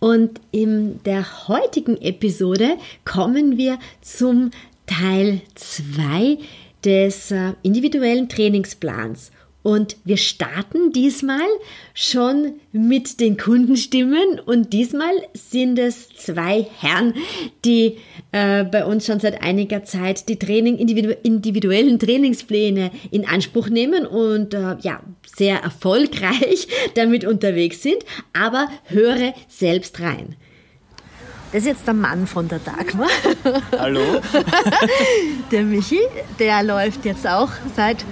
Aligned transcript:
und 0.00 0.40
in 0.52 1.02
der 1.04 1.48
heutigen 1.48 2.00
Episode 2.00 2.76
kommen 3.04 3.56
wir 3.56 3.78
zum 4.00 4.50
Teil 4.86 5.40
2 5.54 6.38
des 6.84 7.30
äh, 7.30 7.52
individuellen 7.62 8.28
Trainingsplans. 8.28 9.32
Und 9.62 9.96
wir 10.04 10.16
starten 10.16 10.92
diesmal 10.92 11.46
schon 11.92 12.54
mit 12.72 13.18
den 13.18 13.36
Kundenstimmen 13.36 14.40
und 14.46 14.72
diesmal 14.72 15.10
sind 15.34 15.78
es 15.78 16.10
zwei 16.10 16.66
Herren, 16.78 17.14
die 17.64 17.98
äh, 18.30 18.64
bei 18.64 18.84
uns 18.84 19.06
schon 19.06 19.18
seit 19.18 19.42
einiger 19.42 19.84
Zeit 19.84 20.28
die 20.28 20.38
Training, 20.38 20.78
individu 20.78 21.10
individuellen 21.22 21.98
Trainingspläne 21.98 22.92
in 23.10 23.26
Anspruch 23.26 23.68
nehmen 23.68 24.06
und 24.06 24.54
äh, 24.54 24.76
ja, 24.80 25.00
sehr 25.26 25.58
erfolgreich 25.60 26.68
damit 26.94 27.24
unterwegs 27.24 27.82
sind. 27.82 27.98
Aber 28.32 28.68
höre 28.84 29.34
selbst 29.48 30.00
rein. 30.00 30.36
Das 31.50 31.62
ist 31.62 31.68
jetzt 31.68 31.86
der 31.86 31.94
Mann 31.94 32.26
von 32.26 32.46
der 32.46 32.58
Dagmar. 32.58 33.08
Hallo. 33.72 34.02
der 35.50 35.62
Michi, 35.62 36.00
der 36.38 36.62
läuft 36.62 37.06
jetzt 37.06 37.26
auch 37.26 37.48
seit 37.74 38.04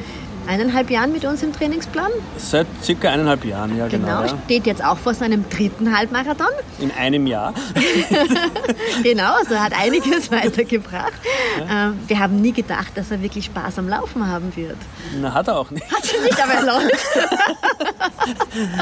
eineinhalb 0.49 0.91
Jahren 0.91 1.13
mit 1.13 1.25
uns 1.25 1.43
im 1.43 1.53
Trainingsplan. 1.53 2.11
Seit 2.39 2.67
circa 2.83 3.11
eineinhalb 3.11 3.45
Jahren, 3.45 3.77
ja 3.77 3.89
genau. 3.89 4.23
Genau, 4.23 4.37
steht 4.45 4.67
jetzt 4.67 4.85
auch 4.85 4.99
vor 4.99 5.15
seinem 5.15 5.49
dritten 5.51 5.97
Halbmarathon. 5.97 6.47
In 6.79 6.91
einem 6.93 7.27
Jahr. 7.27 7.53
genau, 9.03 9.35
also 9.37 9.57
hat 9.59 9.73
einiges 9.79 10.31
weitergebracht. 10.31 11.13
Ja. 11.59 11.89
Ähm, 11.89 11.99
wir 12.07 12.19
haben 12.19 12.41
nie 12.41 12.53
gedacht, 12.53 12.93
dass 12.97 13.11
er 13.11 13.23
wirklich 13.23 13.47
Spaß 13.47 13.79
am 13.79 13.89
Laufen 13.89 14.27
haben 14.29 14.55
wird. 14.57 14.77
Na, 15.21 15.33
hat 15.35 15.49
er 15.49 15.59
auch 15.59 15.71
nicht. 15.71 15.85
Hat 15.91 16.03
er 16.15 16.23
nicht, 16.23 16.43
aber 16.43 16.53
er 16.55 16.63
läuft. 16.81 17.07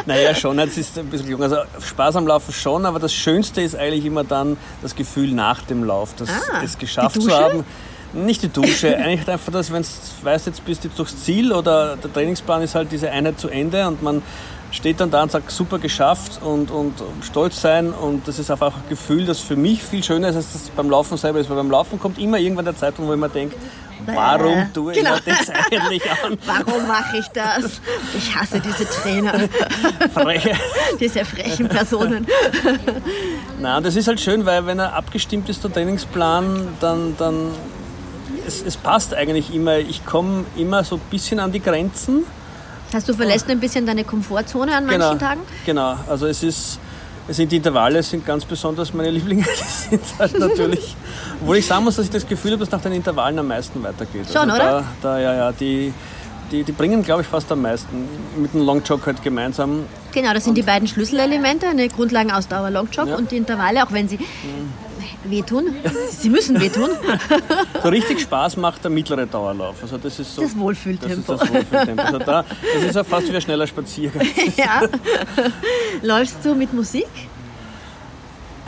naja, 0.06 0.34
schon, 0.34 0.58
jetzt 0.58 0.78
ist 0.78 0.98
ein 0.98 1.06
bisschen 1.06 1.28
jung. 1.28 1.42
Also 1.42 1.56
Spaß 1.80 2.16
am 2.16 2.26
Laufen 2.26 2.52
schon, 2.52 2.86
aber 2.86 2.98
das 2.98 3.12
Schönste 3.14 3.60
ist 3.62 3.76
eigentlich 3.76 4.04
immer 4.04 4.24
dann 4.24 4.56
das 4.82 4.94
Gefühl 4.94 5.32
nach 5.32 5.62
dem 5.62 5.84
Lauf, 5.84 6.14
das, 6.16 6.28
Ah, 6.28 6.62
es 6.64 6.78
geschafft 6.78 7.20
zu 7.20 7.30
haben. 7.30 7.64
Nicht 8.14 8.42
die 8.42 8.48
Dusche, 8.48 8.96
eigentlich 8.96 9.28
einfach 9.28 9.52
das, 9.52 9.72
wenn 9.72 9.82
du 9.82 9.88
weißt, 10.24 10.46
jetzt 10.46 10.64
bist 10.64 10.84
du 10.84 10.88
durchs 10.88 11.24
Ziel 11.24 11.52
oder 11.52 11.96
der 11.96 12.12
Trainingsplan 12.12 12.62
ist 12.62 12.74
halt 12.74 12.92
diese 12.92 13.10
Einheit 13.10 13.40
zu 13.40 13.48
Ende 13.48 13.86
und 13.88 14.02
man 14.02 14.22
steht 14.70 15.00
dann 15.00 15.10
da 15.10 15.22
und 15.22 15.30
sagt, 15.32 15.50
super 15.50 15.78
geschafft 15.78 16.40
und, 16.42 16.70
und 16.70 16.94
stolz 17.22 17.60
sein 17.60 17.92
und 17.92 18.26
das 18.26 18.38
ist 18.38 18.50
einfach 18.50 18.74
ein 18.74 18.82
Gefühl, 18.88 19.24
das 19.24 19.40
für 19.40 19.56
mich 19.56 19.82
viel 19.82 20.02
schöner 20.02 20.28
ist, 20.28 20.36
als 20.36 20.52
das 20.52 20.62
beim 20.70 20.90
Laufen 20.90 21.16
selber 21.16 21.38
ist, 21.40 21.48
weil 21.50 21.56
beim 21.56 21.70
Laufen 21.70 21.98
kommt 21.98 22.18
immer 22.18 22.38
irgendwann 22.38 22.64
der 22.64 22.76
Zeitpunkt, 22.76 23.08
wo 23.08 23.14
ich 23.14 23.20
mir 23.20 23.28
denke, 23.28 23.56
warum 24.06 24.72
tue 24.72 24.92
ich 24.92 24.98
Genau. 24.98 25.14
mir 25.14 25.20
das 25.24 25.50
eigentlich 25.50 26.02
an? 26.10 26.36
Warum 26.46 26.86
mache 26.86 27.18
ich 27.18 27.26
das? 27.28 27.80
Ich 28.16 28.34
hasse 28.34 28.60
diese 28.60 28.84
Trainer, 28.88 29.48
Freche. 30.12 30.52
diese 31.00 31.24
frechen 31.24 31.68
Personen. 31.68 32.26
Nein, 33.60 33.82
das 33.82 33.96
ist 33.96 34.06
halt 34.08 34.20
schön, 34.20 34.44
weil 34.44 34.66
wenn 34.66 34.78
er 34.78 34.94
abgestimmt 34.94 35.48
ist, 35.48 35.64
der 35.64 35.72
Trainingsplan, 35.72 36.68
dann, 36.80 37.16
dann 37.16 37.52
es, 38.46 38.62
es 38.62 38.76
passt 38.76 39.14
eigentlich 39.14 39.54
immer. 39.54 39.78
Ich 39.78 40.04
komme 40.04 40.44
immer 40.56 40.84
so 40.84 40.96
ein 40.96 41.02
bisschen 41.10 41.40
an 41.40 41.52
die 41.52 41.60
Grenzen. 41.60 42.24
Hast 42.92 43.08
du 43.08 43.14
verlässt 43.14 43.48
ein 43.50 43.58
bisschen 43.58 43.86
deine 43.86 44.05
Komfortzone 44.05 44.77
an 44.77 44.86
manchen 44.86 45.00
genau, 45.00 45.14
Tagen? 45.16 45.40
Genau, 45.66 45.96
also 46.08 46.27
es 46.27 46.42
ist, 46.42 46.78
es 47.27 47.36
sind 47.36 47.50
die 47.50 47.56
Intervalle 47.56 48.02
sind 48.02 48.24
ganz 48.24 48.44
besonders 48.44 48.94
meine 48.94 49.10
Lieblinge. 49.16 49.42
Die 49.42 49.96
sind 49.96 50.02
halt 50.18 50.38
natürlich, 50.38 50.94
obwohl 51.40 51.56
ich 51.56 51.66
sagen 51.66 51.84
muss, 51.84 51.96
dass 51.96 52.04
ich 52.04 52.12
das 52.12 52.27
Gefühl 52.27 52.52
habe, 52.52 52.60
dass 52.60 52.70
nach 52.70 52.80
den 52.80 52.92
Intervallen 52.92 53.38
am 53.38 53.48
meisten 53.48 53.83
weitergeht. 53.83 54.27
Schon, 54.33 54.48
also 54.50 54.54
oder? 54.54 54.84
Da, 55.02 55.14
da, 55.14 55.18
ja, 55.18 55.34
ja, 55.34 55.52
die, 55.52 55.92
die, 56.52 56.62
die 56.62 56.72
bringen, 56.72 57.02
glaube 57.02 57.22
ich, 57.22 57.28
fast 57.28 57.50
am 57.50 57.62
meisten. 57.62 58.08
Mit 58.36 58.54
dem 58.54 58.64
Longjog 58.64 59.06
halt 59.06 59.22
gemeinsam. 59.22 59.86
Genau, 60.14 60.33
das 60.33 60.45
sind 60.45 60.57
die 60.57 60.63
beiden 60.63 60.86
Schlüsselelemente, 60.86 61.67
eine 61.67 61.89
Grundlagenausdauer 61.89 62.70
Longjog 62.70 63.08
Ja. 63.08 63.17
und 63.17 63.33
die 63.33 63.36
Intervalle, 63.36 63.85
auch 63.85 63.91
wenn 63.92 64.08
sie 64.08 64.19
wehtun. 65.25 65.75
Sie 66.11 66.29
müssen 66.29 66.61
wehtun. 66.61 66.91
So 67.83 67.89
richtig 67.89 68.20
Spaß 68.20 68.57
macht 68.57 68.85
der 68.85 68.91
mittlere 68.91 69.27
Dauerlauf. 69.27 69.77
Also 69.83 69.98
das 69.98 70.19
ist 70.19 70.35
so. 70.35 70.42
Das 70.42 70.57
Wohlfühltempo. 70.57 71.33
Das 71.33 71.42
ist 71.42 71.51
das 71.51 71.55
Wohlfühltempo. 71.55 72.02
Also 72.02 72.19
da, 72.19 72.45
das 72.75 72.83
ist 72.85 72.95
ja 72.95 73.05
fast 73.05 73.30
wie 73.30 73.35
ein 73.35 73.41
schneller 73.42 73.67
Spaziergang. 73.67 74.27
ja. 74.57 74.83
Läufst 76.02 76.36
du 76.45 76.55
mit 76.55 76.73
Musik? 76.73 77.07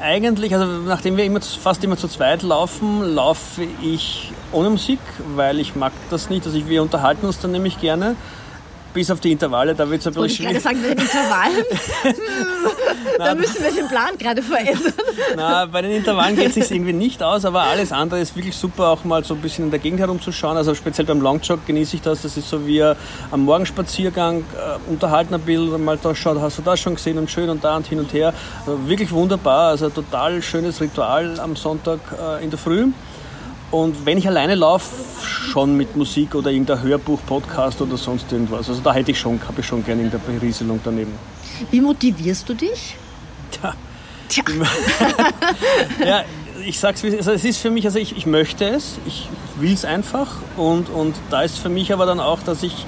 Eigentlich, 0.00 0.54
also 0.54 0.66
nachdem 0.66 1.16
wir 1.16 1.24
immer, 1.24 1.40
fast 1.40 1.82
immer 1.84 1.96
zu 1.96 2.08
zweit 2.08 2.42
laufen, 2.42 3.02
laufe 3.14 3.62
ich 3.82 4.32
ohne 4.52 4.70
Musik, 4.70 4.98
weil 5.34 5.58
ich 5.60 5.74
mag 5.76 5.92
das 6.10 6.28
nicht. 6.28 6.44
Also 6.46 6.68
wir 6.68 6.82
unterhalten 6.82 7.26
uns 7.26 7.38
dann 7.38 7.52
nämlich 7.52 7.80
gerne. 7.80 8.16
Bis 8.96 9.10
auf 9.10 9.20
die 9.20 9.32
Intervalle, 9.32 9.74
da 9.74 9.90
wird 9.90 10.00
es 10.00 10.06
ein 10.06 10.16
Wollte 10.16 10.32
ich 10.32 10.38
bisschen 10.38 10.62
gerade 10.62 10.78
schwierig. 10.78 10.80
sagen, 10.80 10.82
bei 10.82 10.94
den 10.94 12.14
Intervallen. 12.14 12.66
da 13.18 13.34
müssen 13.34 13.62
wir 13.62 13.70
den 13.70 13.88
Plan 13.88 14.16
gerade 14.18 14.42
verändern. 14.42 14.94
Na, 15.36 15.66
bei 15.66 15.82
den 15.82 15.90
Intervallen 15.90 16.34
geht 16.34 16.48
es 16.48 16.54
sich 16.54 16.70
irgendwie 16.70 16.94
nicht 16.94 17.22
aus, 17.22 17.44
aber 17.44 17.64
alles 17.64 17.92
andere 17.92 18.20
ist 18.20 18.34
wirklich 18.34 18.56
super, 18.56 18.88
auch 18.88 19.04
mal 19.04 19.22
so 19.22 19.34
ein 19.34 19.42
bisschen 19.42 19.66
in 19.66 19.70
der 19.70 19.80
Gegend 19.80 20.00
herumzuschauen. 20.00 20.56
Also 20.56 20.74
speziell 20.74 21.06
beim 21.06 21.20
Longjog 21.20 21.66
genieße 21.66 21.96
ich 21.96 22.00
das. 22.00 22.22
Das 22.22 22.38
ist 22.38 22.48
so 22.48 22.66
wie 22.66 22.82
am 22.82 23.44
Morgenspaziergang, 23.44 24.38
äh, 24.38 24.90
unterhalten 24.90 25.34
ein 25.34 25.42
bisschen, 25.42 25.84
mal 25.84 25.98
da 26.02 26.14
schaut, 26.14 26.40
hast 26.40 26.56
du 26.56 26.62
das 26.62 26.80
schon 26.80 26.94
gesehen 26.94 27.18
und 27.18 27.30
schön 27.30 27.50
und 27.50 27.62
da 27.62 27.76
und 27.76 27.86
hin 27.86 27.98
und 27.98 28.14
her. 28.14 28.32
Also 28.60 28.88
wirklich 28.88 29.12
wunderbar, 29.12 29.68
also 29.72 29.90
total 29.90 30.40
schönes 30.40 30.80
Ritual 30.80 31.38
am 31.38 31.54
Sonntag 31.54 32.00
äh, 32.18 32.42
in 32.42 32.48
der 32.48 32.58
Früh. 32.58 32.86
Und 33.76 34.06
wenn 34.06 34.16
ich 34.16 34.26
alleine 34.26 34.54
laufe, 34.54 34.88
schon 35.22 35.76
mit 35.76 35.96
Musik 35.96 36.34
oder 36.34 36.50
irgendein 36.50 36.82
Hörbuch, 36.82 37.20
Podcast 37.26 37.82
oder 37.82 37.98
sonst 37.98 38.32
irgendwas. 38.32 38.70
Also 38.70 38.80
da 38.80 38.94
hätte 38.94 39.10
ich 39.10 39.20
schon, 39.20 39.38
habe 39.46 39.60
ich 39.60 39.66
schon 39.66 39.84
gerne 39.84 40.02
irgendeine 40.02 40.38
Berieselung 40.38 40.80
daneben. 40.82 41.12
Wie 41.70 41.82
motivierst 41.82 42.48
du 42.48 42.54
dich? 42.54 42.96
Tja, 43.50 43.74
Tja, 44.30 44.44
Ja, 46.06 46.24
ich 46.64 46.80
sag's 46.80 47.02
wie 47.02 47.08
es 47.08 47.14
ist. 47.14 47.18
Also 47.28 47.32
es 47.32 47.44
ist 47.44 47.58
für 47.58 47.70
mich, 47.70 47.84
also 47.84 47.98
ich, 47.98 48.16
ich 48.16 48.24
möchte 48.24 48.64
es, 48.64 48.96
ich 49.06 49.28
will 49.56 49.74
es 49.74 49.84
einfach 49.84 50.36
und, 50.56 50.88
und 50.88 51.14
da 51.28 51.42
ist 51.42 51.58
für 51.58 51.68
mich 51.68 51.92
aber 51.92 52.06
dann 52.06 52.18
auch, 52.18 52.40
dass 52.42 52.62
ich 52.62 52.86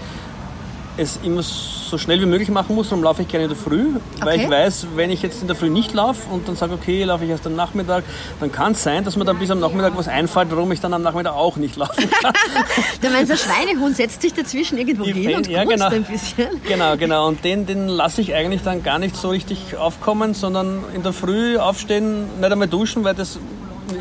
es 0.99 1.19
immer 1.23 1.43
so 1.43 1.97
schnell 1.97 2.21
wie 2.21 2.27
möglich 2.27 2.49
machen 2.51 2.75
muss, 2.75 2.89
darum 2.91 3.03
laufe 3.05 3.23
ich 3.23 3.29
gerne 3.29 3.45
in 3.45 3.51
der 3.51 3.57
Früh, 3.59 3.87
weil 4.21 4.35
Okay. 4.35 4.43
ich 4.45 4.51
weiß, 4.51 4.87
wenn 4.97 5.11
ich 5.11 5.23
jetzt 5.23 5.41
in 5.41 5.47
der 5.47 5.57
Früh 5.57 5.71
nicht 5.71 5.95
laufe 5.95 6.29
und 6.31 6.47
dann 6.49 6.57
sage, 6.57 6.75
okay, 6.75 7.05
laufe 7.05 7.25
ich 7.25 7.31
erst 7.31 7.47
am 7.47 7.55
Nachmittag, 7.57 8.05
dann 8.41 8.51
kann 8.53 8.73
es 8.73 8.83
sein, 8.83 9.05
dass 9.05 9.17
mir 9.17 9.25
dann 9.25 9.39
bis 9.39 9.51
am 9.51 9.61
Nachmittag 9.61 9.97
was 9.97 10.09
einfällt, 10.09 10.49
warum 10.51 10.71
ich 10.73 10.81
dann 10.81 10.93
am 10.93 11.03
Nachmittag 11.03 11.33
auch 11.35 11.57
nicht 11.57 11.77
laufen 11.77 12.11
kann. 12.23 12.35
du 13.01 13.11
meinst, 13.11 13.31
der 13.31 13.37
Schweinehund 13.37 13.97
setzt 13.97 14.21
sich 14.23 14.35
dazwischen 14.35 14.77
irgendwo 14.77 15.05
Die 15.05 15.13
hin 15.13 15.37
und 15.37 15.47
ja, 15.49 15.65
genau. 15.65 15.87
ein 15.89 16.05
bisschen. 16.05 16.49
Genau, 16.67 16.97
genau. 16.97 17.29
Und 17.29 17.45
den, 17.45 17.65
den 17.65 17.89
lasse 17.89 18.21
ich 18.21 18.35
eigentlich 18.35 18.63
dann 18.63 18.83
gar 18.83 18.99
nicht 18.99 19.17
so 19.17 19.29
richtig 19.31 19.77
aufkommen, 19.77 20.35
sondern 20.35 20.85
in 20.95 21.03
der 21.03 21.13
Früh 21.13 21.57
aufstehen, 21.59 22.25
nicht 22.41 22.53
einmal 22.53 22.69
duschen, 22.69 23.05
weil 23.05 23.15
das 23.15 23.39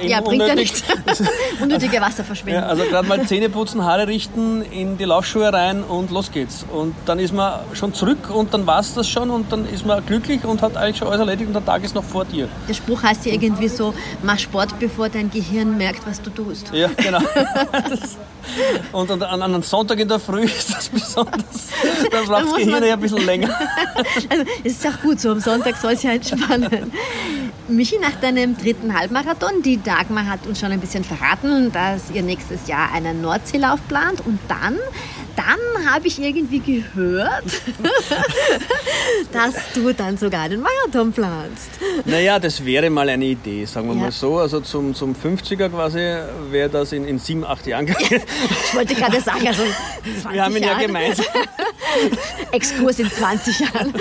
Ja, 0.01 0.21
bringt 0.21 0.43
ja 0.43 0.53
unnötig- 0.53 0.55
nichts. 0.55 0.83
Unnötige 1.61 2.01
Wasserverschwendung. 2.01 2.63
Ja, 2.63 2.67
also 2.69 2.83
gerade 2.83 3.07
mal 3.07 3.25
Zähne 3.25 3.49
putzen, 3.49 3.83
Haare 3.83 4.07
richten, 4.07 4.61
in 4.63 4.97
die 4.97 5.05
Laufschuhe 5.05 5.51
rein 5.51 5.83
und 5.83 6.11
los 6.11 6.31
geht's. 6.31 6.65
Und 6.71 6.95
dann 7.05 7.19
ist 7.19 7.33
man 7.33 7.59
schon 7.73 7.93
zurück 7.93 8.29
und 8.33 8.53
dann 8.53 8.67
war's 8.67 8.93
das 8.93 9.07
schon 9.09 9.29
und 9.29 9.51
dann 9.51 9.67
ist 9.67 9.85
man 9.85 10.05
glücklich 10.05 10.43
und 10.43 10.61
hat 10.61 10.75
eigentlich 10.77 10.97
schon 10.97 11.07
alles 11.07 11.19
erledigt 11.19 11.47
und 11.47 11.53
der 11.53 11.65
Tag 11.65 11.83
ist 11.83 11.95
noch 11.95 12.03
vor 12.03 12.25
dir. 12.25 12.47
Der 12.67 12.73
Spruch 12.73 13.01
heißt 13.03 13.25
ja 13.25 13.33
irgendwie 13.33 13.67
so, 13.67 13.94
mach 14.23 14.38
Sport, 14.39 14.77
bevor 14.79 15.09
dein 15.09 15.29
Gehirn 15.31 15.77
merkt, 15.77 16.06
was 16.07 16.21
du 16.21 16.29
tust. 16.29 16.71
Ja, 16.73 16.89
genau. 16.97 17.19
Das, 17.89 18.17
und 18.91 19.12
an, 19.12 19.21
an 19.23 19.41
einem 19.41 19.63
Sonntag 19.63 20.00
in 20.00 20.07
der 20.07 20.19
Früh 20.19 20.41
ist 20.45 20.73
das 20.73 20.89
besonders. 20.89 21.67
Da 22.12 22.21
braucht 22.25 22.45
das 22.47 22.56
Gehirn 22.56 22.83
ja 22.83 22.94
ein 22.94 23.00
bisschen 23.00 23.25
länger. 23.25 23.50
Also, 24.29 24.44
es 24.63 24.71
ist 24.73 24.88
auch 24.88 25.01
gut 25.01 25.19
so, 25.19 25.31
am 25.31 25.39
Sonntag 25.39 25.75
soll 25.77 25.94
es 25.94 26.03
ja 26.03 26.12
entspannen. 26.12 26.91
Michi, 27.69 27.97
nach 27.99 28.15
deinem 28.21 28.57
dritten 28.57 28.97
Halbmarathon, 28.97 29.61
die 29.61 29.81
Dagmar 29.81 30.25
hat 30.25 30.47
uns 30.47 30.59
schon 30.59 30.71
ein 30.71 30.79
bisschen 30.79 31.03
verraten, 31.03 31.69
dass 31.73 32.09
ihr 32.11 32.23
nächstes 32.23 32.65
Jahr 32.67 32.93
einen 32.93 33.21
Nordseelauf 33.21 33.85
plant. 33.89 34.25
Und 34.25 34.39
dann, 34.47 34.77
dann 35.38 35.86
habe 35.94 36.07
ich 36.07 36.19
irgendwie 36.22 36.60
gehört, 36.60 37.45
dass 39.31 39.54
du 39.74 39.94
dann 39.94 40.18
sogar 40.18 40.42
einen 40.42 40.62
Marathon 40.62 41.12
planst. 41.13 41.69
Naja, 42.06 42.39
das 42.39 42.66
wäre 42.66 42.89
mal 42.89 43.07
eine 43.07 43.25
Idee, 43.25 43.66
sagen 43.66 43.88
wir 43.88 43.95
Ja. 43.95 44.01
mal 44.01 44.12
so. 44.12 44.38
Also 44.39 44.60
zum, 44.62 44.94
zum 44.95 45.13
50er 45.16 45.69
quasi 45.69 46.00
wäre 46.51 46.69
das 46.69 46.92
in, 46.92 47.06
in 47.07 47.19
sieben, 47.19 47.45
acht 47.45 47.66
Jahren 47.68 47.86
gegangen. 47.86 48.22
Ich 48.68 48.75
wollte 48.75 48.95
gerade 48.95 49.22
sagen, 49.22 49.48
also 49.48 49.63
20 50.22 50.34
Wir 50.34 50.44
haben 50.44 50.56
ihn 50.57 50.63
ja 50.63 50.69
Jahre. 50.72 50.86
gemeinsam. 50.88 51.25
Exkurs 52.51 53.00
in 53.00 53.10
20 53.12 53.60
Jahren. 53.60 53.94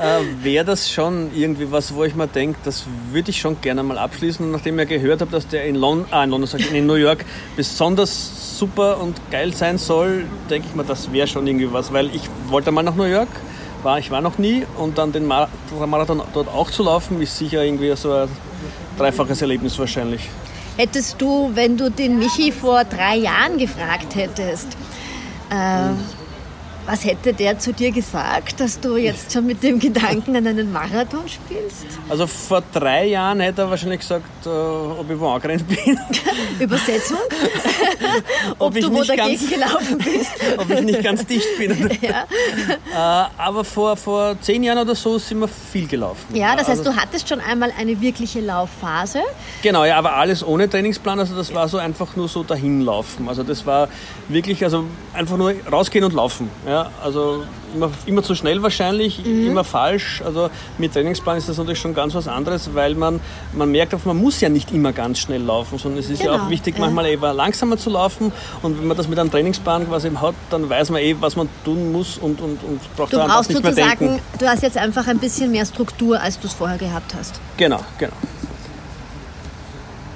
äh, 0.00 0.20
Wäre 0.44 0.64
das 0.64 0.90
schon 0.90 1.30
irgendwie 1.34 1.70
was, 1.70 1.94
wo 1.94 2.04
ich 2.04 2.14
mir 2.14 2.26
denke, 2.26 2.58
das 2.64 2.84
würde 3.12 3.30
ich 3.30 3.40
schon 3.40 3.60
gerne 3.60 3.82
mal 3.82 3.98
abschließen. 3.98 4.44
Und 4.44 4.52
nachdem 4.52 4.78
ich 4.78 4.88
gehört 4.88 5.20
habe, 5.20 5.30
dass 5.30 5.46
der 5.48 5.64
in, 5.64 5.74
Lon 5.76 6.04
ah, 6.10 6.24
in, 6.24 6.30
London, 6.30 6.60
in 6.72 6.86
New 6.86 6.94
York 6.94 7.24
besonders 7.56 8.58
super 8.58 9.00
und 9.00 9.16
geil 9.30 9.52
sein 9.52 9.78
soll, 9.78 10.24
denke 10.54 10.68
ich 10.70 10.76
mir, 10.76 10.84
das 10.84 11.12
wäre 11.12 11.26
schon 11.26 11.46
irgendwie 11.46 11.72
was. 11.72 11.92
Weil 11.92 12.14
ich 12.14 12.28
wollte 12.48 12.70
mal 12.70 12.82
nach 12.82 12.94
New 12.94 13.04
York, 13.04 13.28
war, 13.82 13.98
ich 13.98 14.10
war 14.10 14.20
noch 14.20 14.38
nie 14.38 14.64
und 14.78 14.98
dann 14.98 15.12
den 15.12 15.26
Marathon 15.26 16.22
dort 16.32 16.48
auch 16.48 16.70
zu 16.70 16.84
laufen, 16.84 17.20
ist 17.20 17.36
sicher 17.36 17.64
irgendwie 17.64 17.94
so 17.96 18.12
ein 18.12 18.28
dreifaches 18.96 19.42
Erlebnis 19.42 19.78
wahrscheinlich. 19.78 20.28
Hättest 20.76 21.20
du, 21.20 21.50
wenn 21.54 21.76
du 21.76 21.90
den 21.90 22.18
Michi 22.18 22.50
vor 22.52 22.84
drei 22.84 23.16
Jahren 23.16 23.58
gefragt 23.58 24.14
hättest, 24.14 24.68
äh, 25.50 25.90
was 26.86 27.04
hätte 27.04 27.32
der 27.32 27.58
zu 27.58 27.72
dir 27.72 27.90
gesagt, 27.90 28.60
dass 28.60 28.78
du 28.78 28.96
jetzt 28.96 29.32
schon 29.32 29.46
mit 29.46 29.62
dem 29.62 29.78
Gedanken 29.78 30.36
an 30.36 30.46
einen 30.46 30.72
Marathon 30.72 31.26
spielst? 31.28 31.86
Also 32.08 32.26
vor 32.26 32.62
drei 32.72 33.06
Jahren 33.06 33.40
hätte 33.40 33.62
er 33.62 33.70
wahrscheinlich 33.70 34.00
gesagt, 34.00 34.46
äh, 34.46 34.48
ob 34.48 35.10
ich 35.10 35.18
wo 35.18 35.28
angerannt 35.28 35.64
bin. 35.66 35.98
Übersetzung? 36.60 37.18
ob, 38.58 38.68
ob 38.68 38.74
du 38.74 38.92
wo 38.92 39.02
dagegen 39.02 39.16
ganz, 39.16 39.48
gelaufen 39.48 39.98
bist? 39.98 40.30
ob 40.58 40.70
ich 40.70 40.80
nicht 40.82 41.02
ganz 41.02 41.24
dicht 41.26 41.58
bin. 41.58 41.90
ja. 42.02 42.24
Äh, 42.92 43.28
aber 43.38 43.64
vor, 43.64 43.96
vor 43.96 44.36
zehn 44.40 44.62
Jahren 44.62 44.78
oder 44.78 44.94
so 44.94 45.18
sind 45.18 45.38
wir 45.38 45.48
viel 45.48 45.86
gelaufen. 45.86 46.34
Ja, 46.34 46.54
das 46.54 46.68
heißt, 46.68 46.80
also, 46.80 46.92
du 46.92 46.96
hattest 46.96 47.28
schon 47.28 47.40
einmal 47.40 47.72
eine 47.78 48.00
wirkliche 48.00 48.40
Laufphase? 48.40 49.20
Genau, 49.62 49.84
ja, 49.84 49.96
aber 49.96 50.16
alles 50.16 50.46
ohne 50.46 50.68
Trainingsplan. 50.68 51.18
Also 51.18 51.34
das 51.34 51.54
war 51.54 51.68
so 51.68 51.78
einfach 51.78 52.14
nur 52.16 52.28
so 52.28 52.42
dahinlaufen. 52.42 53.28
Also 53.28 53.42
das 53.42 53.64
war 53.64 53.88
wirklich, 54.28 54.62
also 54.62 54.84
einfach 55.14 55.36
nur 55.36 55.54
rausgehen 55.70 56.04
und 56.04 56.12
laufen. 56.12 56.50
Ja. 56.66 56.73
Ja, 56.74 56.90
also 57.04 57.44
immer, 57.72 57.88
immer 58.04 58.24
zu 58.24 58.34
schnell 58.34 58.60
wahrscheinlich, 58.60 59.24
mhm. 59.24 59.46
immer 59.46 59.62
falsch. 59.62 60.20
Also 60.26 60.50
mit 60.76 60.92
Trainingsplan 60.92 61.36
ist 61.36 61.48
das 61.48 61.56
natürlich 61.56 61.78
schon 61.78 61.94
ganz 61.94 62.16
was 62.16 62.26
anderes, 62.26 62.74
weil 62.74 62.96
man, 62.96 63.20
man 63.52 63.70
merkt 63.70 64.04
man 64.04 64.16
muss 64.16 64.40
ja 64.40 64.48
nicht 64.48 64.72
immer 64.72 64.92
ganz 64.92 65.20
schnell 65.20 65.40
laufen, 65.40 65.78
sondern 65.78 66.00
es 66.00 66.10
ist 66.10 66.18
genau. 66.18 66.32
ja 66.32 66.36
auch 66.36 66.40
genau, 66.40 66.50
wichtig, 66.50 66.76
manchmal 66.76 67.08
ja. 67.08 67.30
langsamer 67.30 67.78
zu 67.78 67.90
laufen. 67.90 68.32
Und 68.62 68.80
wenn 68.80 68.88
man 68.88 68.96
das 68.96 69.06
mit 69.06 69.20
einem 69.20 69.30
Trainingsplan 69.30 69.86
quasi 69.86 70.10
hat, 70.10 70.34
dann 70.50 70.68
weiß 70.68 70.90
man 70.90 71.00
eh, 71.00 71.14
was 71.20 71.36
man 71.36 71.48
tun 71.64 71.92
muss 71.92 72.18
und, 72.18 72.40
und, 72.40 72.58
und 72.64 72.96
braucht 72.96 73.12
du 73.12 73.18
dann 73.18 73.28
brauchst 73.28 73.50
nicht 73.50 73.62
mehr 73.62 73.72
denken. 73.72 74.08
Sagen, 74.08 74.20
du 74.40 74.48
hast 74.48 74.64
jetzt 74.64 74.76
einfach 74.76 75.06
ein 75.06 75.18
bisschen 75.18 75.52
mehr 75.52 75.66
Struktur, 75.66 76.20
als 76.20 76.40
du 76.40 76.48
es 76.48 76.54
vorher 76.54 76.78
gehabt 76.78 77.14
hast. 77.16 77.40
Genau, 77.56 77.78
genau. 77.98 78.14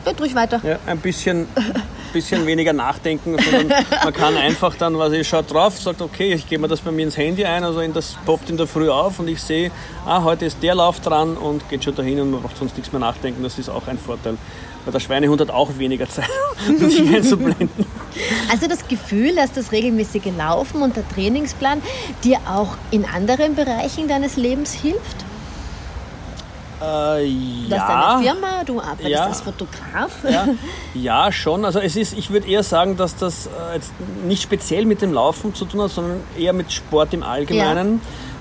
Red 0.05 0.21
ruhig 0.21 0.35
weiter. 0.35 0.61
Ja, 0.65 0.81
ein 0.87 0.99
bisschen 0.99 1.47
bisschen 2.13 2.47
weniger 2.47 2.73
nachdenken, 2.73 3.37
sondern 3.39 3.85
man 4.05 4.13
kann 4.13 4.37
einfach 4.37 4.75
dann, 4.77 4.99
was 4.99 5.13
ich 5.13 5.29
schaut 5.29 5.53
drauf, 5.53 5.79
sagt, 5.79 6.03
okay, 6.03 6.33
ich 6.33 6.49
gebe 6.49 6.63
mir 6.63 6.69
das 6.69 6.81
bei 6.81 6.91
mir 6.91 7.05
ins 7.05 7.17
Handy 7.17 7.45
ein, 7.45 7.65
also 7.65 7.81
in 7.81 7.93
das 7.93 8.17
poppt 8.27 8.51
in 8.51 8.57
der 8.57 8.67
Früh 8.67 8.91
auf 8.91 9.19
und 9.19 9.29
ich 9.29 9.41
sehe, 9.41 9.71
ah, 10.07 10.23
heute 10.23 10.47
ist 10.47 10.63
der 10.63 10.75
Lauf 10.75 11.01
dran 11.01 11.37
und 11.37 11.69
geht 11.69 11.85
schon 11.85 11.95
dahin 11.95 12.21
und 12.21 12.31
man 12.31 12.43
braucht 12.43 12.57
sonst 12.57 12.77
nichts 12.77 12.93
mehr 12.93 13.01
nachdenken. 13.01 13.43
Das 13.43 13.59
ist 13.59 13.69
auch 13.69 13.87
ein 13.87 13.99
Vorteil. 13.99 14.37
Weil 14.85 14.93
der 14.93 15.01
Schweinehund 15.01 15.41
hat 15.41 15.51
auch 15.51 15.77
weniger 15.77 16.09
Zeit, 16.09 16.29
sich 16.79 17.15
einzublenden. 17.15 17.87
Also 18.51 18.69
das 18.69 18.89
Gefühl, 18.89 19.35
dass 19.35 19.53
das 19.53 19.73
regelmäßige 19.73 20.33
Laufen 20.37 20.83
und 20.83 20.97
der 20.97 21.07
Trainingsplan 21.09 21.83
dir 22.25 22.39
auch 22.49 22.77
in 22.91 23.05
anderen 23.05 23.55
Bereichen 23.55 24.09
deines 24.09 24.37
Lebens 24.37 24.73
hilft? 24.73 25.28
Äh, 26.81 27.27
ja. 27.27 27.69
Das 27.69 27.79
ist 27.79 27.89
eine 27.89 28.23
Firma, 28.23 28.65
du 28.65 28.81
arbeitest 28.81 29.09
ja. 29.09 29.25
als 29.25 29.41
Fotograf. 29.41 30.13
Ja. 30.29 30.47
ja, 30.95 31.33
schon. 31.33 31.65
Also 31.65 31.81
es 31.81 31.97
ist, 31.97 32.17
ich 32.17 32.31
würde 32.31 32.49
eher 32.49 32.63
sagen, 32.63 32.97
dass 32.97 33.17
das 33.17 33.47
äh, 33.47 33.75
jetzt 33.75 33.93
nicht 34.25 34.43
speziell 34.43 34.85
mit 34.85 35.03
dem 35.03 35.13
Laufen 35.13 35.55
zu 35.55 35.65
tun 35.65 35.83
hat, 35.83 35.91
sondern 35.91 36.21
eher 36.39 36.53
mit 36.53 36.73
Sport 36.73 37.15
im 37.15 37.23
Allgemeinen. 37.23 37.95
Ja. 37.95 38.01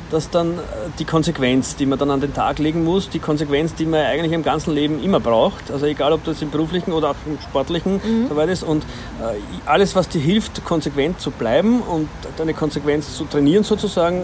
Dass 0.09 0.29
dann 0.29 0.59
äh, 0.59 0.61
die 0.99 1.03
Konsequenz, 1.03 1.75
die 1.75 1.85
man 1.85 1.99
dann 1.99 2.09
an 2.11 2.21
den 2.21 2.33
Tag 2.33 2.59
legen 2.59 2.85
muss, 2.85 3.09
die 3.09 3.19
Konsequenz, 3.19 3.75
die 3.75 3.85
man 3.85 4.05
eigentlich 4.05 4.31
im 4.31 4.43
ganzen 4.43 4.73
Leben 4.73 5.03
immer 5.03 5.19
braucht, 5.19 5.69
also 5.69 5.85
egal 5.85 6.13
ob 6.13 6.23
das 6.23 6.41
im 6.41 6.49
beruflichen 6.49 6.93
oder 6.93 7.09
auch 7.09 7.15
im 7.25 7.37
sportlichen 7.41 7.95
mhm. 7.95 8.29
soweit 8.29 8.47
ist, 8.47 8.63
und 8.63 8.83
äh, 8.83 9.35
alles, 9.65 9.97
was 9.97 10.07
dir 10.07 10.21
hilft, 10.21 10.63
konsequent 10.63 11.19
zu 11.19 11.29
bleiben 11.29 11.81
und 11.81 12.07
deine 12.37 12.53
Konsequenz 12.53 13.17
zu 13.17 13.25
trainieren 13.25 13.65
sozusagen, 13.65 14.23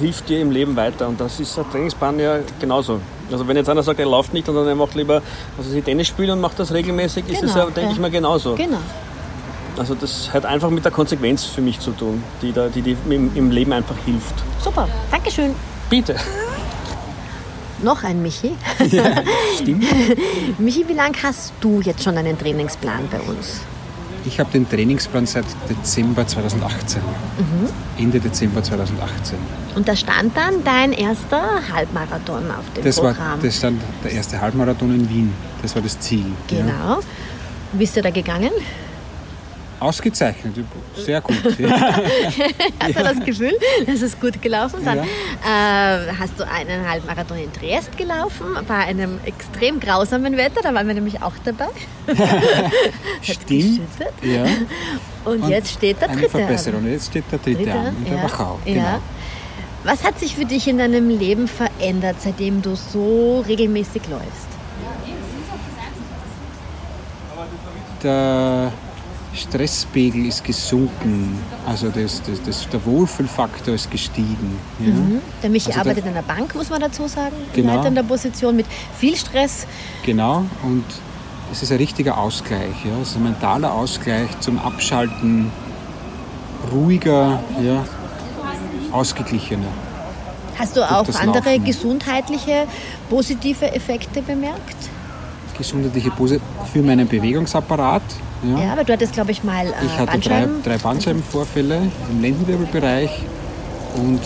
hilft 0.00 0.28
dir 0.28 0.40
im 0.40 0.50
Leben 0.50 0.74
weiter. 0.74 1.06
Und 1.06 1.20
das 1.20 1.38
ist 1.38 1.56
ein 1.56 1.70
Trainingsplan 1.70 2.18
ja 2.18 2.40
genauso. 2.58 3.00
Also 3.32 3.46
wenn 3.46 3.56
jetzt 3.56 3.68
einer 3.68 3.82
sagt, 3.82 4.00
er 4.00 4.06
läuft 4.06 4.32
nicht, 4.32 4.46
sondern 4.46 4.66
er 4.66 4.74
macht 4.74 4.94
lieber 4.94 5.22
also 5.56 5.70
sie 5.70 5.82
Tennis 5.82 6.08
spielen 6.08 6.30
und 6.30 6.40
macht 6.40 6.58
das 6.58 6.72
regelmäßig, 6.72 7.26
genau, 7.26 7.38
ist 7.38 7.44
es 7.44 7.54
ja, 7.54 7.64
denke 7.64 7.82
ja. 7.82 7.90
ich 7.90 7.98
mal, 7.98 8.10
genauso. 8.10 8.54
Genau. 8.54 8.78
Also 9.76 9.94
das 9.94 10.32
hat 10.32 10.44
einfach 10.44 10.70
mit 10.70 10.84
der 10.84 10.92
Konsequenz 10.92 11.44
für 11.44 11.60
mich 11.60 11.80
zu 11.80 11.92
tun, 11.92 12.22
die, 12.42 12.52
da, 12.52 12.68
die, 12.68 12.82
die 12.82 12.96
im, 13.08 13.34
im 13.34 13.50
Leben 13.50 13.72
einfach 13.72 13.96
hilft. 14.04 14.34
Super, 14.62 14.88
Dankeschön. 15.10 15.54
Bitte. 15.88 16.16
Noch 17.82 18.02
ein 18.04 18.20
Michi. 18.20 18.52
Ja, 18.90 19.22
stimmt. 19.54 19.84
Michi, 20.58 20.86
wie 20.86 20.92
lange 20.92 21.16
hast 21.22 21.52
du 21.60 21.80
jetzt 21.80 22.02
schon 22.04 22.18
einen 22.18 22.38
Trainingsplan 22.38 23.08
bei 23.10 23.20
uns? 23.20 23.62
Ich 24.24 24.38
habe 24.38 24.50
den 24.52 24.68
Trainingsplan 24.68 25.26
seit 25.26 25.44
Dezember 25.68 26.26
2018. 26.26 27.00
Mhm. 27.02 27.68
Ende 27.98 28.20
Dezember 28.20 28.62
2018. 28.62 29.38
Und 29.74 29.88
da 29.88 29.96
stand 29.96 30.36
dann 30.36 30.62
dein 30.64 30.92
erster 30.92 31.60
Halbmarathon 31.72 32.50
auf 32.50 32.64
dem 32.74 32.84
das 32.84 32.96
Programm. 32.96 33.16
War, 33.16 33.38
das 33.42 33.56
stand 33.56 33.80
der 34.04 34.12
erste 34.12 34.40
Halbmarathon 34.40 34.94
in 34.94 35.08
Wien. 35.08 35.32
Das 35.62 35.74
war 35.74 35.82
das 35.82 35.98
Ziel. 36.00 36.26
Genau. 36.48 36.68
Ja. 36.68 37.00
Bist 37.72 37.96
du 37.96 38.02
da 38.02 38.10
gegangen? 38.10 38.50
Ausgezeichnet, 39.80 40.54
sehr 40.94 41.20
gut. 41.22 41.36
Hat 42.80 42.94
er 42.96 43.02
das 43.02 43.24
Gefühl, 43.24 43.54
das 43.86 44.02
ist 44.02 44.20
gut 44.20 44.40
gelaufen? 44.42 44.84
Dann 44.84 44.98
ja. 44.98 45.04
äh, 45.04 46.12
hast 46.18 46.38
du 46.38 46.46
einen 46.46 46.86
Halbmarathon 46.88 47.38
in 47.38 47.52
Triest 47.52 47.96
gelaufen, 47.96 48.46
bei 48.68 48.74
einem 48.74 49.18
extrem 49.24 49.80
grausamen 49.80 50.36
Wetter, 50.36 50.60
da 50.62 50.74
waren 50.74 50.86
wir 50.86 50.94
nämlich 50.94 51.22
auch 51.22 51.32
dabei. 51.44 51.68
Stimmt. 53.22 53.80
Ja. 54.22 54.44
Und, 55.24 55.42
Und, 55.42 55.48
jetzt 55.48 55.72
steht 55.72 56.00
der 56.00 56.08
dritte 56.08 56.20
eine 56.20 56.46
Verbesserung. 56.46 56.86
Jetzt 56.86 57.06
steht 57.06 57.24
der 57.32 57.38
dritte, 57.38 57.56
dritte 57.64 57.72
an, 57.72 57.96
der 58.06 58.16
ja. 58.16 58.22
Wachau. 58.22 58.58
Genau. 58.64 58.80
Ja. 58.80 59.00
Was 59.84 60.04
hat 60.04 60.18
sich 60.18 60.36
für 60.36 60.44
dich 60.44 60.68
in 60.68 60.76
deinem 60.76 61.08
Leben 61.08 61.48
verändert, 61.48 62.16
seitdem 62.18 62.60
du 62.60 62.74
so 62.74 63.42
regelmäßig 63.46 64.02
läufst? 64.10 64.50
Der 68.02 68.72
Stresspegel 69.34 70.26
ist 70.26 70.42
gesunken, 70.42 71.38
also 71.66 71.88
das, 71.88 72.20
das, 72.22 72.42
das, 72.44 72.68
der 72.68 72.84
Wohlfühlfaktor 72.84 73.74
ist 73.74 73.90
gestiegen. 73.90 74.58
Ja. 74.80 74.92
Mhm. 74.92 75.20
Der 75.42 75.50
Michi 75.50 75.68
also 75.68 75.80
arbeitet 75.80 76.04
der, 76.04 76.10
in 76.10 76.14
der 76.14 76.22
Bank, 76.22 76.54
muss 76.54 76.68
man 76.68 76.80
dazu 76.80 77.06
sagen, 77.06 77.36
genau, 77.52 77.70
in 77.70 77.76
leitender 77.76 78.02
Position 78.02 78.56
mit 78.56 78.66
viel 78.98 79.16
Stress. 79.16 79.66
Genau, 80.04 80.44
und 80.62 80.84
es 81.52 81.62
ist 81.62 81.70
ein 81.70 81.78
richtiger 81.78 82.18
Ausgleich, 82.18 82.84
ja. 82.84 83.00
es 83.00 83.10
ist 83.10 83.16
ein 83.16 83.22
mentaler 83.22 83.72
Ausgleich 83.72 84.28
zum 84.40 84.58
Abschalten, 84.58 85.52
ruhiger, 86.72 87.40
ja, 87.62 87.84
ausgeglichener. 88.90 89.68
Hast 90.58 90.76
du 90.76 90.82
auch 90.82 91.06
andere 91.20 91.50
Laufen. 91.52 91.64
gesundheitliche 91.64 92.66
positive 93.08 93.72
Effekte 93.72 94.22
bemerkt? 94.22 94.76
Gesundheitliche 95.56 96.10
positive 96.10 96.44
für 96.72 96.82
meinen 96.82 97.06
Bewegungsapparat, 97.06 98.02
ja, 98.42 98.64
ja 98.64 98.72
aber 98.72 98.84
du 98.84 98.92
hattest, 98.92 99.12
glaube 99.12 99.32
ich, 99.32 99.44
mal 99.44 99.66
äh, 99.66 99.72
Ich 99.86 99.98
hatte 99.98 100.18
drei, 100.18 100.48
drei 100.64 100.78
Bandscheibenvorfälle 100.78 101.90
im 102.10 102.20
Lendenwirbelbereich 102.22 103.10
und 103.96 104.20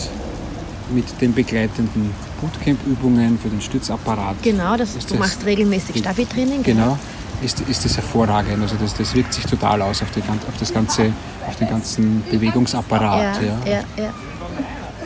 mit 0.90 1.20
den 1.20 1.34
begleitenden 1.34 2.14
Bootcamp-Übungen 2.40 3.38
für 3.38 3.48
den 3.48 3.60
Stützapparat. 3.60 4.36
Genau, 4.42 4.76
das, 4.76 4.96
du 5.06 5.14
machst 5.16 5.44
regelmäßig 5.44 5.98
Stabi-Training. 5.98 6.62
Genau, 6.62 6.98
ist, 7.42 7.60
ist 7.60 7.84
das 7.84 7.96
hervorragend. 7.96 8.62
Also 8.62 8.76
das, 8.76 8.94
das 8.94 9.14
wirkt 9.14 9.32
sich 9.32 9.44
total 9.46 9.82
aus 9.82 10.02
auf, 10.02 10.10
die, 10.10 10.20
auf, 10.20 10.58
das 10.58 10.72
ganze, 10.72 11.12
auf 11.46 11.56
den 11.56 11.68
ganzen 11.68 12.22
Bewegungsapparat. 12.30 13.42
Ja, 13.42 13.48
ja. 13.48 13.58
ja, 13.66 14.04
ja. 14.04 14.10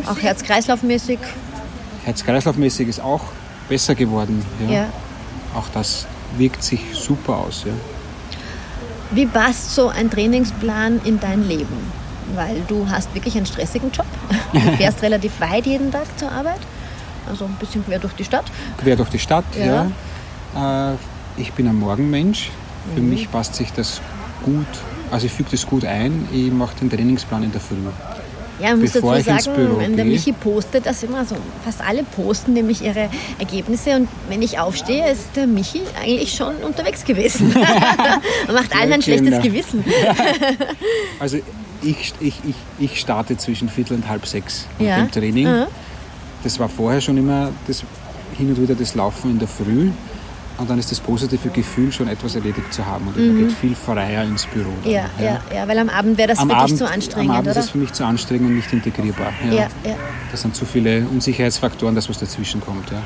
Auch 0.06 0.18
Herz-Kreislauf-mäßig? 0.18 1.18
Herz-Kreislauf-mäßig 2.04 2.88
ist 2.88 3.00
auch 3.00 3.22
besser 3.68 3.94
geworden. 3.94 4.44
Ja. 4.66 4.74
ja. 4.74 4.86
Auch 5.54 5.68
das 5.72 6.06
wirkt 6.36 6.62
sich 6.62 6.80
super 6.92 7.36
aus. 7.36 7.64
Ja. 7.66 7.72
Wie 9.10 9.26
passt 9.26 9.74
so 9.74 9.88
ein 9.88 10.10
Trainingsplan 10.10 11.00
in 11.04 11.18
dein 11.18 11.46
Leben? 11.48 11.92
Weil 12.34 12.62
du 12.68 12.88
hast 12.90 13.14
wirklich 13.14 13.36
einen 13.36 13.46
stressigen 13.46 13.90
Job. 13.90 14.06
Du 14.52 14.60
fährst 14.76 15.02
relativ 15.02 15.40
weit 15.40 15.66
jeden 15.66 15.92
Tag 15.92 16.06
zur 16.18 16.32
Arbeit. 16.32 16.60
Also 17.28 17.44
ein 17.44 17.56
bisschen 17.60 17.84
quer 17.84 17.98
durch 17.98 18.14
die 18.14 18.24
Stadt. 18.24 18.46
Quer 18.78 18.96
durch 18.96 19.10
die 19.10 19.18
Stadt, 19.18 19.44
ja. 19.58 19.86
ja. 20.54 20.92
Äh, 20.92 20.96
ich 21.36 21.52
bin 21.52 21.68
ein 21.68 21.76
Morgenmensch. 21.76 22.50
Für 22.94 23.00
mhm. 23.00 23.10
mich 23.10 23.30
passt 23.30 23.54
sich 23.54 23.72
das 23.72 24.00
gut. 24.42 24.66
Also 25.10 25.26
ich 25.26 25.32
füge 25.32 25.50
das 25.50 25.66
gut 25.66 25.84
ein. 25.84 26.28
Ich 26.32 26.50
mache 26.50 26.76
den 26.76 26.90
Trainingsplan 26.90 27.42
in 27.42 27.52
der 27.52 27.60
Früh. 27.60 27.76
Ja, 28.60 28.70
man 28.70 28.80
muss 28.80 28.92
dazu 28.92 29.20
sagen, 29.22 29.78
wenn 29.78 29.96
der 29.96 30.04
Michi 30.04 30.32
postet, 30.32 30.86
das 30.86 31.02
immer 31.02 31.24
so, 31.24 31.36
fast 31.64 31.80
alle 31.80 32.02
posten 32.02 32.52
nämlich 32.54 32.82
ihre 32.82 33.08
Ergebnisse 33.38 33.96
und 33.96 34.08
wenn 34.28 34.42
ich 34.42 34.58
aufstehe, 34.58 35.10
ist 35.10 35.28
der 35.36 35.46
Michi 35.46 35.82
eigentlich 36.02 36.34
schon 36.34 36.56
unterwegs 36.56 37.04
gewesen. 37.04 37.46
und 37.48 37.54
macht 38.54 38.74
allen 38.74 38.92
ein 38.92 39.02
schlechtes 39.02 39.40
Gewissen. 39.42 39.84
also 41.18 41.38
ich, 41.82 42.12
ich, 42.20 42.34
ich, 42.44 42.54
ich 42.78 43.00
starte 43.00 43.36
zwischen 43.36 43.68
Viertel 43.68 43.94
und 43.94 44.08
halb 44.08 44.26
sechs 44.26 44.66
mit 44.78 44.88
Ja. 44.88 44.96
dem 44.98 45.10
Training. 45.10 45.46
Mhm. 45.46 45.64
Das 46.42 46.58
war 46.58 46.68
vorher 46.68 47.00
schon 47.00 47.16
immer 47.16 47.50
das, 47.66 47.84
hin 48.36 48.48
und 48.48 48.60
wieder 48.60 48.74
das 48.74 48.94
Laufen 48.94 49.32
in 49.32 49.38
der 49.38 49.48
Früh. 49.48 49.90
Und 50.58 50.68
dann 50.68 50.78
ist 50.78 50.90
das 50.90 50.98
positive 51.00 51.50
Gefühl, 51.50 51.92
schon 51.92 52.08
etwas 52.08 52.34
erledigt 52.34 52.72
zu 52.74 52.84
haben. 52.84 53.06
Und 53.06 53.16
man 53.16 53.38
geht 53.38 53.52
viel 53.52 53.76
freier 53.76 54.24
ins 54.24 54.44
Büro. 54.46 54.70
Dann, 54.82 54.90
Mhm. 54.90 54.90
Ja, 54.90 55.04
ja, 55.20 55.40
ja, 55.54 55.68
weil 55.68 55.78
am 55.78 55.88
Abend 55.88 56.18
wäre 56.18 56.28
das 56.28 56.38
Am 56.40 56.50
Abend, 56.50 56.76
zu 56.76 56.84
am 56.86 56.92
anstrengend, 56.92 57.30
Abend 57.30 57.50
oder? 57.50 57.60
ist 57.60 57.66
es 57.66 57.70
für 57.70 57.78
mich 57.78 57.92
zu 57.92 58.04
anstrengend 58.04 58.46
und 58.48 58.56
nicht 58.56 58.72
integrierbar. 58.72 59.32
Ja. 59.46 59.52
Ja, 59.54 59.68
ja. 59.84 59.94
Das 60.32 60.42
sind 60.42 60.56
zu 60.56 60.64
viele 60.66 61.06
Unsicherheitsfaktoren, 61.06 61.94
dass 61.94 62.08
was 62.08 62.18
dazwischen 62.18 62.60
kommt. 62.60 62.90
Ja. 62.90 63.02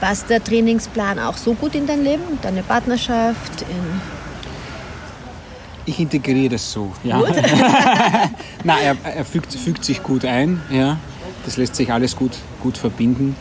Passt 0.00 0.28
der 0.28 0.44
Trainingsplan 0.44 1.18
auch 1.18 1.38
so 1.38 1.54
gut 1.54 1.74
in 1.74 1.86
dein 1.86 2.04
Leben, 2.04 2.22
deine 2.42 2.62
Partnerschaft? 2.62 3.62
In 3.62 4.00
Ich 5.86 5.98
integriere 5.98 6.50
das 6.50 6.70
so. 6.70 6.92
Ja. 7.02 7.20
Nein, 8.64 8.78
er, 8.82 8.96
er 9.16 9.24
fügt, 9.24 9.54
fügt 9.54 9.84
sich 9.84 10.02
gut 10.02 10.24
ein. 10.24 10.60
Ja. 10.70 10.98
Das 11.44 11.56
lässt 11.56 11.76
sich 11.76 11.92
alles 11.92 12.16
gut, 12.16 12.32
gut 12.62 12.76
verbinden. 12.78 13.36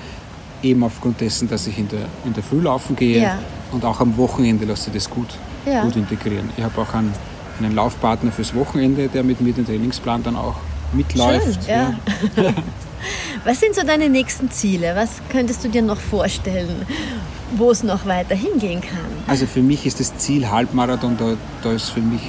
Eben 0.63 0.83
aufgrund 0.83 1.19
dessen, 1.21 1.47
dass 1.49 1.67
ich 1.67 1.77
in 1.77 1.87
der, 1.89 2.05
in 2.25 2.33
der 2.33 2.41
Früh 2.41 2.61
laufen 2.61 2.95
gehe. 2.95 3.21
Ja. 3.21 3.37
Und 3.71 3.83
auch 3.85 3.99
am 3.99 4.15
Wochenende 4.17 4.65
lässt 4.65 4.83
sich 4.85 4.93
das 4.93 5.09
gut, 5.09 5.27
Ja. 5.65 5.83
gut 5.83 5.95
integrieren. 5.95 6.49
Ich 6.57 6.63
habe 6.63 6.79
auch 6.81 6.93
einen, 6.93 7.11
einen 7.59 7.75
Laufpartner 7.75 8.31
fürs 8.31 8.55
Wochenende, 8.55 9.07
der 9.09 9.23
mit 9.23 9.41
mir 9.41 9.53
den 9.53 9.65
Trainingsplan 9.65 10.23
dann 10.23 10.35
auch 10.35 10.55
mitläuft. 10.93 11.65
Schön, 11.65 11.73
ja. 11.75 11.93
Was 13.45 13.59
sind 13.59 13.75
so 13.75 13.85
deine 13.85 14.09
nächsten 14.09 14.49
Ziele? 14.51 14.93
Was 14.95 15.09
könntest 15.29 15.63
du 15.65 15.67
dir 15.69 15.81
noch 15.81 15.99
vorstellen, 15.99 16.85
wo 17.57 17.71
es 17.71 17.83
noch 17.83 18.05
weiter 18.05 18.35
hingehen 18.35 18.79
kann? 18.79 18.99
Also 19.27 19.45
für 19.45 19.61
mich 19.61 19.85
ist 19.85 19.99
das 19.99 20.15
Ziel 20.17 20.49
Halbmarathon, 20.49 21.17
da, 21.17 21.33
da 21.61 21.71
ist 21.73 21.89
für 21.89 21.99
mich, 21.99 22.21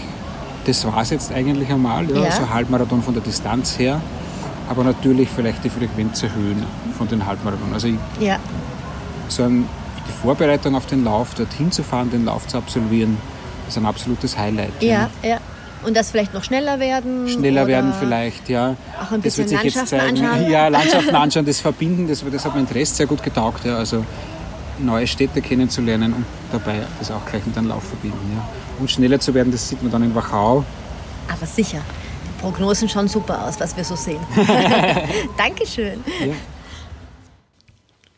das 0.64 0.84
war 0.84 1.00
es 1.02 1.10
jetzt 1.10 1.30
eigentlich 1.32 1.70
einmal, 1.70 2.10
Ja. 2.10 2.22
also 2.22 2.48
Halbmarathon 2.50 3.02
von 3.02 3.14
der 3.14 3.22
Distanz 3.22 3.78
her, 3.78 4.00
aber 4.68 4.82
natürlich 4.82 5.28
vielleicht 5.28 5.62
die 5.62 5.70
Frequenz 5.70 6.20
erhöhen 6.24 6.64
von 6.96 7.08
den 7.08 7.26
Halbmarathon. 7.26 7.72
Also 7.72 7.88
ich, 7.88 7.96
Ja, 8.20 8.38
so 9.28 9.42
ein, 9.44 9.68
die 10.08 10.12
Vorbereitung 10.22 10.74
auf 10.74 10.86
den 10.86 11.04
Lauf, 11.04 11.34
dorthin 11.34 11.72
zu 11.72 11.82
fahren, 11.82 12.10
den 12.10 12.24
Lauf 12.24 12.46
zu 12.46 12.58
absolvieren, 12.58 13.16
ist 13.68 13.76
ein 13.78 13.86
absolutes 13.86 14.36
Highlight. 14.38 14.82
ja, 14.82 15.08
ja. 15.22 15.38
Und 15.86 15.94
das 15.98 16.10
vielleicht 16.10 16.32
noch 16.32 16.42
schneller 16.42 16.80
werden? 16.80 17.28
Schneller 17.28 17.66
werden 17.66 17.92
vielleicht, 18.00 18.48
ja. 18.48 18.74
Auch 18.98 19.12
ein 19.12 19.20
das 19.20 19.36
bisschen 19.36 19.50
wird 19.50 19.60
sich 19.62 19.74
jetzt 19.74 19.88
zeigen. 19.88 20.24
anschauen? 20.24 20.50
Ja, 20.50 20.68
Landschaften 20.68 21.14
anschauen, 21.14 21.44
das 21.44 21.60
Verbinden, 21.60 22.08
das, 22.08 22.24
das 22.32 22.42
hat 22.46 22.54
mir 22.54 22.60
Interesse 22.62 22.94
sehr 22.94 23.06
gut 23.06 23.22
getaugt. 23.22 23.66
Ja. 23.66 23.76
Also 23.76 24.02
neue 24.78 25.06
Städte 25.06 25.42
kennenzulernen 25.42 26.14
und 26.14 26.24
dabei 26.52 26.76
das 26.98 27.10
auch 27.10 27.26
gleich 27.26 27.44
mit 27.44 27.58
einem 27.58 27.68
Lauf 27.68 27.82
verbinden. 27.82 28.18
Ja. 28.34 28.42
Und 28.80 28.90
schneller 28.90 29.20
zu 29.20 29.34
werden, 29.34 29.52
das 29.52 29.68
sieht 29.68 29.82
man 29.82 29.92
dann 29.92 30.02
in 30.04 30.14
Wachau. 30.14 30.64
Aber 31.30 31.46
sicher. 31.46 31.80
Die 32.26 32.40
Prognosen 32.40 32.88
schauen 32.88 33.06
super 33.08 33.44
aus, 33.46 33.60
was 33.60 33.76
wir 33.76 33.84
so 33.84 33.94
sehen. 33.94 34.20
Dankeschön. 35.36 36.02
Ja. 36.26 36.32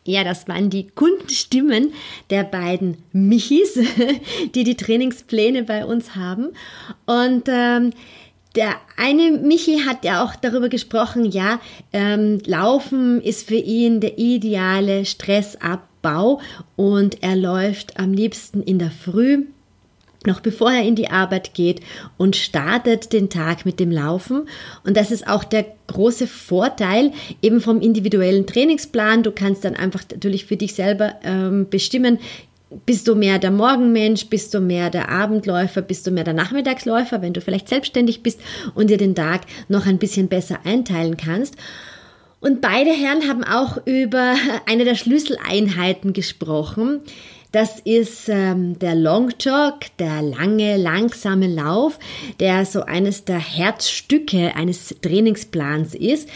Ja, 0.07 0.23
das 0.23 0.47
waren 0.47 0.69
die 0.69 0.87
Kundenstimmen 0.87 1.91
der 2.29 2.45
beiden 2.45 2.97
Michis, 3.11 3.77
die 4.55 4.63
die 4.63 4.77
Trainingspläne 4.77 5.63
bei 5.63 5.85
uns 5.85 6.15
haben. 6.15 6.53
Und 7.05 7.49
ähm, 7.49 7.91
der 8.55 8.75
eine 8.95 9.31
Michi 9.31 9.81
hat 9.85 10.05
ja 10.05 10.23
auch 10.23 10.37
darüber 10.37 10.69
gesprochen, 10.69 11.25
ja, 11.25 11.59
ähm, 11.91 12.39
Laufen 12.45 13.21
ist 13.21 13.49
für 13.49 13.55
ihn 13.55 13.99
der 13.99 14.17
ideale 14.17 15.03
Stressabbau 15.03 16.39
und 16.77 17.21
er 17.21 17.35
läuft 17.35 17.99
am 17.99 18.13
liebsten 18.13 18.63
in 18.63 18.79
der 18.79 18.91
Früh 18.91 19.43
noch 20.27 20.41
bevor 20.41 20.71
er 20.71 20.83
in 20.83 20.95
die 20.95 21.09
Arbeit 21.09 21.55
geht 21.55 21.81
und 22.17 22.35
startet 22.35 23.11
den 23.13 23.31
Tag 23.31 23.65
mit 23.65 23.79
dem 23.79 23.91
Laufen. 23.91 24.47
Und 24.85 24.95
das 24.95 25.09
ist 25.09 25.27
auch 25.27 25.43
der 25.43 25.65
große 25.87 26.27
Vorteil 26.27 27.11
eben 27.41 27.61
vom 27.61 27.81
individuellen 27.81 28.45
Trainingsplan. 28.45 29.23
Du 29.23 29.31
kannst 29.31 29.65
dann 29.65 29.75
einfach 29.75 30.03
natürlich 30.11 30.45
für 30.45 30.57
dich 30.57 30.75
selber 30.75 31.15
ähm, 31.23 31.67
bestimmen, 31.69 32.19
bist 32.85 33.07
du 33.07 33.15
mehr 33.15 33.39
der 33.39 33.51
Morgenmensch, 33.51 34.27
bist 34.27 34.53
du 34.53 34.59
mehr 34.59 34.89
der 34.89 35.09
Abendläufer, 35.09 35.81
bist 35.81 36.05
du 36.05 36.11
mehr 36.11 36.25
der 36.25 36.33
Nachmittagsläufer, 36.33 37.21
wenn 37.21 37.33
du 37.33 37.41
vielleicht 37.41 37.69
selbstständig 37.69 38.23
bist 38.23 38.41
und 38.75 38.89
dir 38.89 38.97
den 38.97 39.15
Tag 39.15 39.41
noch 39.69 39.85
ein 39.85 39.97
bisschen 39.97 40.27
besser 40.27 40.59
einteilen 40.65 41.17
kannst. 41.17 41.55
Und 42.39 42.61
beide 42.61 42.91
Herren 42.91 43.27
haben 43.27 43.43
auch 43.43 43.77
über 43.85 44.35
eine 44.67 44.83
der 44.83 44.95
Schlüsseleinheiten 44.95 46.13
gesprochen. 46.13 47.01
Das 47.51 47.79
ist 47.79 48.27
ähm, 48.29 48.77
der 48.79 48.95
Long 48.95 49.31
Jog, 49.39 49.79
der 49.99 50.21
lange, 50.21 50.77
langsame 50.77 51.47
Lauf, 51.47 51.97
der 52.39 52.65
so 52.65 52.81
eines 52.81 53.25
der 53.25 53.39
Herzstücke 53.39 54.55
eines 54.55 54.95
Trainingsplans 55.01 55.95
ist. 55.95 56.29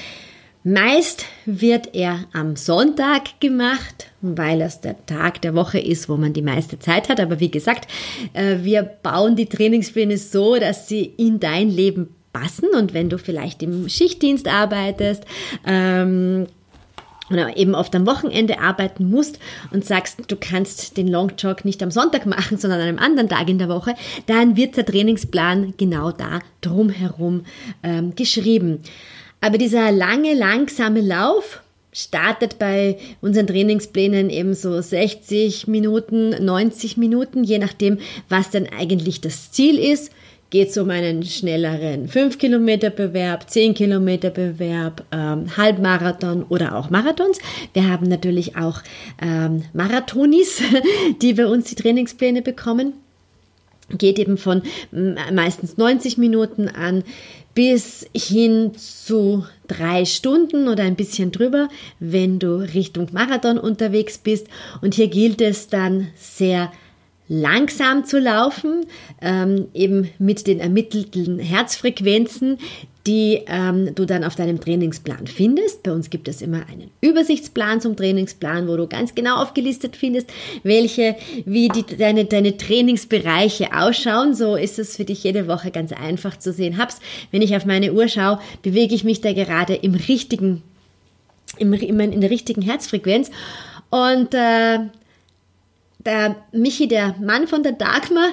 Meist 0.63 1.25
wird 1.45 1.95
er 1.95 2.25
am 2.33 2.55
Sonntag 2.55 3.39
gemacht, 3.39 4.11
weil 4.21 4.61
es 4.61 4.79
der 4.79 5.05
Tag 5.07 5.41
der 5.41 5.55
Woche 5.55 5.79
ist, 5.79 6.07
wo 6.07 6.17
man 6.17 6.33
die 6.33 6.43
meiste 6.43 6.77
Zeit 6.77 7.09
hat. 7.09 7.19
Aber 7.19 7.39
wie 7.39 7.49
gesagt, 7.49 7.91
äh, 8.33 8.57
wir 8.61 8.83
bauen 8.83 9.35
die 9.35 9.47
Trainingspläne 9.47 10.17
so, 10.17 10.57
dass 10.57 10.87
sie 10.87 11.03
in 11.17 11.39
dein 11.39 11.69
Leben 11.69 12.15
passen. 12.31 12.69
Und 12.77 12.93
wenn 12.93 13.09
du 13.09 13.17
vielleicht 13.17 13.63
im 13.63 13.89
Schichtdienst 13.89 14.47
arbeitest, 14.47 15.25
ähm, 15.65 16.45
oder 17.31 17.57
eben 17.57 17.75
oft 17.75 17.95
am 17.95 18.05
Wochenende 18.05 18.59
arbeiten 18.59 19.09
musst 19.09 19.39
und 19.71 19.85
sagst, 19.85 20.19
du 20.27 20.35
kannst 20.35 20.97
den 20.97 21.07
Long 21.07 21.33
Jog 21.37 21.65
nicht 21.65 21.81
am 21.83 21.91
Sonntag 21.91 22.25
machen, 22.25 22.57
sondern 22.57 22.81
an 22.81 22.87
einem 22.87 22.99
anderen 22.99 23.29
Tag 23.29 23.49
in 23.49 23.57
der 23.57 23.69
Woche, 23.69 23.95
dann 24.27 24.57
wird 24.57 24.77
der 24.77 24.85
Trainingsplan 24.85 25.73
genau 25.77 26.11
da 26.11 26.39
drumherum 26.61 27.45
ähm, 27.83 28.15
geschrieben. 28.15 28.79
Aber 29.41 29.57
dieser 29.57 29.91
lange, 29.91 30.33
langsame 30.33 31.01
Lauf 31.01 31.61
startet 31.93 32.57
bei 32.57 32.97
unseren 33.21 33.47
Trainingsplänen 33.47 34.29
eben 34.29 34.53
so 34.53 34.79
60 34.79 35.67
Minuten, 35.67 36.29
90 36.43 36.97
Minuten, 36.97 37.43
je 37.43 37.59
nachdem, 37.59 37.97
was 38.29 38.51
denn 38.51 38.67
eigentlich 38.71 39.19
das 39.19 39.51
Ziel 39.51 39.77
ist 39.77 40.11
geht 40.51 40.69
es 40.69 40.77
um 40.77 40.89
einen 40.89 41.23
schnelleren 41.23 42.07
5-Kilometer-Bewerb, 42.07 43.45
10-Kilometer-Bewerb, 43.49 45.05
ähm, 45.11 45.57
Halbmarathon 45.57 46.43
oder 46.43 46.75
auch 46.75 46.89
Marathons. 46.89 47.39
Wir 47.73 47.89
haben 47.89 48.07
natürlich 48.07 48.57
auch 48.57 48.81
ähm, 49.21 49.63
Marathonis, 49.73 50.61
die 51.21 51.33
bei 51.33 51.47
uns 51.47 51.69
die 51.69 51.75
Trainingspläne 51.75 52.41
bekommen. 52.41 52.93
Geht 53.97 54.19
eben 54.19 54.37
von 54.37 54.61
meistens 55.33 55.77
90 55.77 56.17
Minuten 56.17 56.69
an 56.69 57.03
bis 57.53 58.05
hin 58.15 58.71
zu 58.75 59.45
drei 59.67 60.05
Stunden 60.05 60.69
oder 60.69 60.83
ein 60.83 60.95
bisschen 60.95 61.31
drüber, 61.31 61.67
wenn 61.99 62.39
du 62.39 62.55
Richtung 62.73 63.07
Marathon 63.11 63.57
unterwegs 63.57 64.17
bist. 64.17 64.47
Und 64.81 64.93
hier 64.95 65.07
gilt 65.07 65.41
es 65.41 65.67
dann 65.67 66.07
sehr 66.15 66.71
langsam 67.31 68.03
zu 68.03 68.19
laufen, 68.19 68.85
ähm, 69.21 69.67
eben 69.73 70.09
mit 70.19 70.47
den 70.47 70.59
ermittelten 70.59 71.39
Herzfrequenzen, 71.39 72.57
die 73.07 73.39
ähm, 73.47 73.95
du 73.95 74.05
dann 74.05 74.25
auf 74.25 74.35
deinem 74.35 74.59
Trainingsplan 74.59 75.27
findest. 75.27 75.81
Bei 75.83 75.93
uns 75.93 76.09
gibt 76.09 76.27
es 76.27 76.41
immer 76.41 76.67
einen 76.67 76.91
Übersichtsplan 76.99 77.79
zum 77.79 77.95
Trainingsplan, 77.95 78.67
wo 78.67 78.75
du 78.75 78.85
ganz 78.85 79.15
genau 79.15 79.37
aufgelistet 79.37 79.95
findest, 79.95 80.29
welche, 80.63 81.15
wie 81.45 81.69
die, 81.69 81.85
deine, 81.85 82.25
deine 82.25 82.57
Trainingsbereiche 82.57 83.69
ausschauen. 83.73 84.35
So 84.35 84.57
ist 84.57 84.77
es 84.77 84.97
für 84.97 85.05
dich 85.05 85.23
jede 85.23 85.47
Woche 85.47 85.71
ganz 85.71 85.93
einfach 85.93 86.37
zu 86.37 86.51
sehen. 86.51 86.77
Hab's, 86.77 86.99
wenn 87.31 87.41
ich 87.41 87.55
auf 87.55 87.65
meine 87.65 87.93
Uhr 87.93 88.09
schaue, 88.09 88.39
bewege 88.61 88.93
ich 88.93 89.05
mich 89.05 89.21
da 89.21 89.31
gerade 89.31 89.75
im 89.75 89.95
richtigen, 89.95 90.63
im, 91.57 91.71
in 91.73 92.19
der 92.19 92.29
richtigen 92.29 92.61
Herzfrequenz. 92.61 93.31
Und 93.89 94.33
äh, 94.33 94.79
der 96.05 96.35
Michi, 96.51 96.87
der 96.87 97.15
Mann 97.19 97.47
von 97.47 97.63
der 97.63 97.73
Dagmar, 97.73 98.29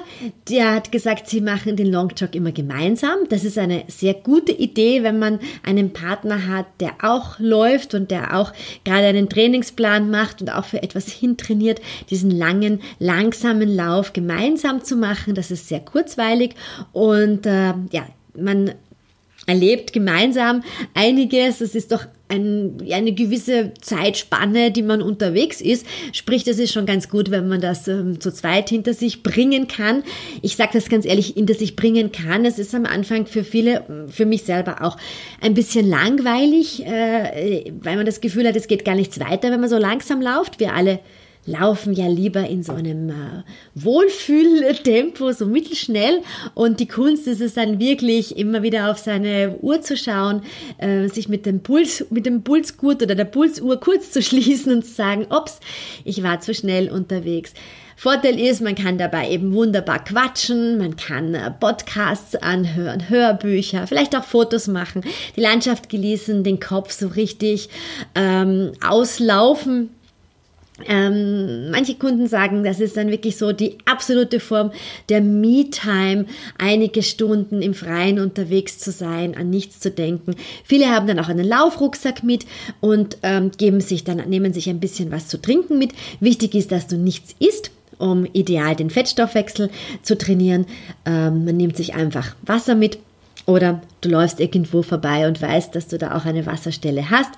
der 0.49 0.75
hat 0.75 0.91
gesagt, 0.91 1.27
sie 1.29 1.41
machen 1.41 1.75
den 1.75 1.91
Long 1.91 2.11
Jog 2.15 2.35
immer 2.35 2.51
gemeinsam. 2.51 3.19
Das 3.29 3.43
ist 3.43 3.57
eine 3.57 3.83
sehr 3.87 4.13
gute 4.13 4.51
Idee, 4.51 5.03
wenn 5.03 5.19
man 5.19 5.39
einen 5.63 5.93
Partner 5.93 6.47
hat, 6.47 6.65
der 6.79 6.95
auch 7.01 7.39
läuft 7.39 7.93
und 7.93 8.11
der 8.11 8.35
auch 8.35 8.53
gerade 8.83 9.07
einen 9.07 9.29
Trainingsplan 9.29 10.09
macht 10.09 10.41
und 10.41 10.49
auch 10.49 10.65
für 10.65 10.81
etwas 10.81 11.07
hintrainiert, 11.07 11.81
diesen 12.09 12.31
langen, 12.31 12.81
langsamen 12.99 13.69
Lauf 13.69 14.13
gemeinsam 14.13 14.83
zu 14.83 14.95
machen. 14.95 15.35
Das 15.35 15.51
ist 15.51 15.67
sehr 15.67 15.79
kurzweilig 15.79 16.55
und 16.91 17.45
äh, 17.45 17.73
ja, 17.91 18.07
man 18.35 18.73
erlebt 19.45 19.93
gemeinsam 19.93 20.63
einiges. 20.93 21.61
Es 21.61 21.75
ist 21.75 21.91
doch 21.91 22.05
ein, 22.29 22.77
eine 22.91 23.11
gewisse 23.13 23.73
Zeitspanne, 23.81 24.71
die 24.71 24.83
man 24.83 25.01
unterwegs 25.01 25.61
ist. 25.61 25.85
Sprich, 26.13 26.43
das 26.43 26.59
ist 26.59 26.71
schon 26.71 26.85
ganz 26.85 27.09
gut, 27.09 27.31
wenn 27.31 27.47
man 27.47 27.59
das 27.59 27.87
ähm, 27.87 28.21
zu 28.21 28.31
zweit 28.31 28.69
hinter 28.69 28.93
sich 28.93 29.23
bringen 29.23 29.67
kann. 29.67 30.03
Ich 30.41 30.55
sage 30.55 30.71
das 30.73 30.89
ganz 30.89 31.05
ehrlich, 31.05 31.33
hinter 31.35 31.55
sich 31.55 31.75
bringen 31.75 32.11
kann. 32.11 32.45
Es 32.45 32.59
ist 32.59 32.73
am 32.75 32.85
Anfang 32.85 33.25
für 33.25 33.43
viele, 33.43 34.07
für 34.07 34.25
mich 34.25 34.43
selber 34.43 34.83
auch 34.83 34.97
ein 35.41 35.55
bisschen 35.55 35.89
langweilig, 35.89 36.85
äh, 36.85 37.71
weil 37.81 37.97
man 37.97 38.05
das 38.05 38.21
Gefühl 38.21 38.47
hat, 38.47 38.55
es 38.55 38.67
geht 38.67 38.85
gar 38.85 38.95
nichts 38.95 39.19
weiter, 39.19 39.51
wenn 39.51 39.59
man 39.59 39.69
so 39.69 39.77
langsam 39.77 40.21
läuft. 40.21 40.59
Wir 40.59 40.73
alle 40.73 40.99
laufen 41.45 41.93
ja 41.93 42.07
lieber 42.07 42.47
in 42.47 42.63
so 42.63 42.73
einem 42.73 43.09
äh, 43.09 43.43
Wohlfühltempo, 43.75 45.31
so 45.31 45.45
mittelschnell. 45.45 46.21
Und 46.53 46.79
die 46.79 46.87
Kunst 46.87 47.27
ist 47.27 47.41
es 47.41 47.55
dann 47.55 47.79
wirklich 47.79 48.37
immer 48.37 48.61
wieder 48.61 48.91
auf 48.91 48.97
seine 48.97 49.57
Uhr 49.61 49.81
zu 49.81 49.97
schauen, 49.97 50.41
äh, 50.77 51.07
sich 51.07 51.29
mit 51.29 51.45
dem 51.45 51.61
Puls, 51.61 52.05
mit 52.09 52.25
dem 52.25 52.43
Pulsgurt 52.43 53.01
oder 53.01 53.15
der 53.15 53.25
Pulsuhr 53.25 53.79
kurz 53.79 54.11
zu 54.11 54.21
schließen 54.21 54.73
und 54.73 54.85
zu 54.85 54.93
sagen, 54.93 55.25
ups, 55.29 55.59
ich 56.03 56.23
war 56.23 56.39
zu 56.39 56.53
schnell 56.53 56.89
unterwegs. 56.89 57.53
Vorteil 57.99 58.39
ist, 58.39 58.61
man 58.61 58.75
kann 58.75 58.97
dabei 58.97 59.29
eben 59.29 59.53
wunderbar 59.53 60.01
quatschen, 60.01 60.77
man 60.77 60.95
kann 60.95 61.35
äh, 61.35 61.51
Podcasts 61.51 62.33
anhören, 62.33 63.09
Hörbücher, 63.09 63.87
vielleicht 63.87 64.15
auch 64.15 64.23
Fotos 64.23 64.67
machen, 64.67 65.03
die 65.35 65.41
Landschaft 65.41 65.89
genießen, 65.89 66.45
den 66.45 66.61
Kopf 66.61 66.91
so 66.91 67.07
richtig 67.07 67.67
ähm, 68.15 68.71
auslaufen. 68.79 69.89
Ähm, 70.87 71.71
manche 71.71 71.95
Kunden 71.95 72.27
sagen, 72.27 72.63
das 72.63 72.79
ist 72.79 72.97
dann 72.97 73.09
wirklich 73.09 73.37
so 73.37 73.51
die 73.51 73.77
absolute 73.85 74.39
Form 74.39 74.71
der 75.09 75.21
Me-Time, 75.21 76.25
einige 76.57 77.03
Stunden 77.03 77.61
im 77.61 77.73
Freien 77.73 78.19
unterwegs 78.19 78.79
zu 78.79 78.91
sein, 78.91 79.35
an 79.35 79.49
nichts 79.49 79.79
zu 79.79 79.91
denken. 79.91 80.35
Viele 80.63 80.87
haben 80.87 81.07
dann 81.07 81.19
auch 81.19 81.29
einen 81.29 81.47
Laufrucksack 81.47 82.23
mit 82.23 82.45
und 82.79 83.17
ähm, 83.23 83.51
geben 83.57 83.81
sich 83.81 84.03
dann, 84.03 84.17
nehmen 84.29 84.53
sich 84.53 84.69
ein 84.69 84.79
bisschen 84.79 85.11
was 85.11 85.27
zu 85.27 85.41
trinken 85.41 85.77
mit. 85.77 85.91
Wichtig 86.19 86.55
ist, 86.55 86.71
dass 86.71 86.87
du 86.87 86.97
nichts 86.97 87.35
isst 87.39 87.71
um 87.99 88.25
ideal 88.31 88.77
den 88.77 88.89
Fettstoffwechsel 88.89 89.69
zu 90.01 90.17
trainieren. 90.17 90.65
Ähm, 91.05 91.45
man 91.45 91.57
nimmt 91.57 91.75
sich 91.75 91.95
einfach 91.95 92.33
Wasser 92.43 92.73
mit 92.73 92.97
oder 93.45 93.81
du 94.01 94.09
läufst 94.09 94.39
irgendwo 94.39 94.83
vorbei 94.83 95.27
und 95.27 95.41
weißt, 95.41 95.75
dass 95.75 95.87
du 95.87 95.97
da 95.97 96.15
auch 96.15 96.25
eine 96.25 96.45
Wasserstelle 96.45 97.09
hast. 97.09 97.31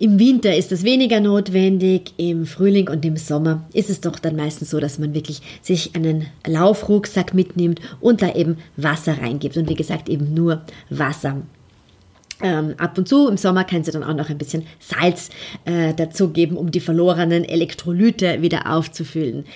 Im 0.00 0.20
Winter 0.20 0.54
ist 0.54 0.70
das 0.70 0.84
weniger 0.84 1.18
notwendig, 1.18 2.12
im 2.18 2.46
Frühling 2.46 2.88
und 2.88 3.04
im 3.04 3.16
Sommer 3.16 3.66
ist 3.72 3.90
es 3.90 4.00
doch 4.00 4.20
dann 4.20 4.36
meistens 4.36 4.70
so, 4.70 4.78
dass 4.78 5.00
man 5.00 5.12
wirklich 5.12 5.42
sich 5.60 5.96
einen 5.96 6.26
Laufrucksack 6.46 7.34
mitnimmt 7.34 7.80
und 8.00 8.22
da 8.22 8.32
eben 8.32 8.58
Wasser 8.76 9.18
reingibt. 9.20 9.56
Und 9.56 9.68
wie 9.68 9.74
gesagt, 9.74 10.08
eben 10.08 10.34
nur 10.34 10.62
Wasser. 10.88 11.42
Ähm, 12.40 12.74
ab 12.78 12.96
und 12.96 13.08
zu 13.08 13.26
im 13.26 13.36
Sommer 13.36 13.64
kannst 13.64 13.88
du 13.88 13.92
dann 13.92 14.04
auch 14.04 14.14
noch 14.14 14.30
ein 14.30 14.38
bisschen 14.38 14.66
Salz 14.78 15.30
äh, 15.64 15.92
dazugeben, 15.94 16.56
um 16.56 16.70
die 16.70 16.78
verlorenen 16.78 17.42
Elektrolyte 17.42 18.40
wieder 18.40 18.72
aufzufüllen. 18.72 19.46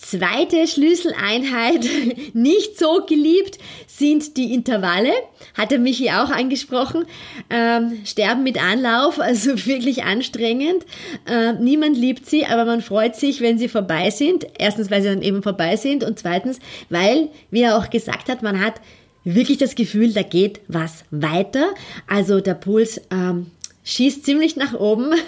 Zweite 0.00 0.68
Schlüsseleinheit, 0.68 1.84
nicht 2.32 2.78
so 2.78 3.04
geliebt, 3.04 3.58
sind 3.88 4.36
die 4.36 4.54
Intervalle. 4.54 5.10
Hat 5.54 5.72
der 5.72 5.80
Michi 5.80 6.10
auch 6.10 6.30
angesprochen. 6.30 7.04
Ähm, 7.50 7.98
sterben 8.04 8.44
mit 8.44 8.62
Anlauf, 8.62 9.18
also 9.20 9.66
wirklich 9.66 10.04
anstrengend. 10.04 10.86
Äh, 11.26 11.54
niemand 11.54 11.96
liebt 11.96 12.26
sie, 12.26 12.46
aber 12.46 12.64
man 12.64 12.80
freut 12.80 13.16
sich, 13.16 13.40
wenn 13.40 13.58
sie 13.58 13.66
vorbei 13.66 14.10
sind. 14.10 14.46
Erstens, 14.56 14.88
weil 14.88 15.02
sie 15.02 15.08
dann 15.08 15.20
eben 15.20 15.42
vorbei 15.42 15.74
sind 15.74 16.04
und 16.04 16.16
zweitens, 16.16 16.60
weil, 16.90 17.28
wie 17.50 17.62
er 17.62 17.76
auch 17.76 17.90
gesagt 17.90 18.28
hat, 18.28 18.40
man 18.40 18.64
hat 18.64 18.74
wirklich 19.24 19.58
das 19.58 19.74
Gefühl, 19.74 20.12
da 20.12 20.22
geht 20.22 20.60
was 20.68 21.02
weiter. 21.10 21.74
Also 22.06 22.40
der 22.40 22.54
Puls 22.54 23.00
ähm, 23.10 23.50
schießt 23.88 24.24
ziemlich 24.24 24.56
nach 24.56 24.74
oben. 24.74 25.14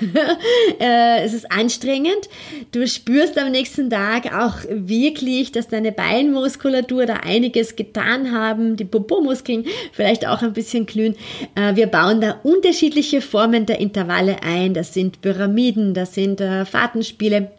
Äh, 0.79 1.25
es 1.25 1.35
ist 1.35 1.51
anstrengend. 1.51 2.29
Du 2.73 2.87
spürst 2.87 3.37
am 3.39 3.51
nächsten 3.51 3.91
Tag 3.91 4.33
auch 4.35 4.57
wirklich, 4.71 5.53
dass 5.53 5.69
deine 5.69 5.93
Beinmuskulatur 5.93 7.07
da 7.07 7.15
einiges 7.17 7.77
getan 7.77 8.33
haben, 8.33 8.77
die 8.77 8.85
Popo-Muskeln 8.85 9.67
vielleicht 9.93 10.27
auch 10.27 10.43
ein 10.43 10.53
bisschen 10.53 10.87
glühen. 10.87 11.17
Äh, 11.55 11.77
wir 11.77 11.87
bauen 11.87 12.21
da 12.21 12.41
unterschiedliche 12.43 13.21
Formen 13.21 13.67
der 13.67 13.81
Intervalle 13.81 14.43
ein. 14.43 14.73
Das 14.75 14.95
sind 14.95 15.21
Pyramiden, 15.21 15.93
das 15.93 16.15
sind 16.15 16.41
äh, 16.41 16.65
Fahrtenspiele. 16.65 17.51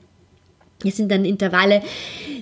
Es 0.89 0.97
sind 0.97 1.11
dann 1.11 1.25
Intervalle, 1.25 1.81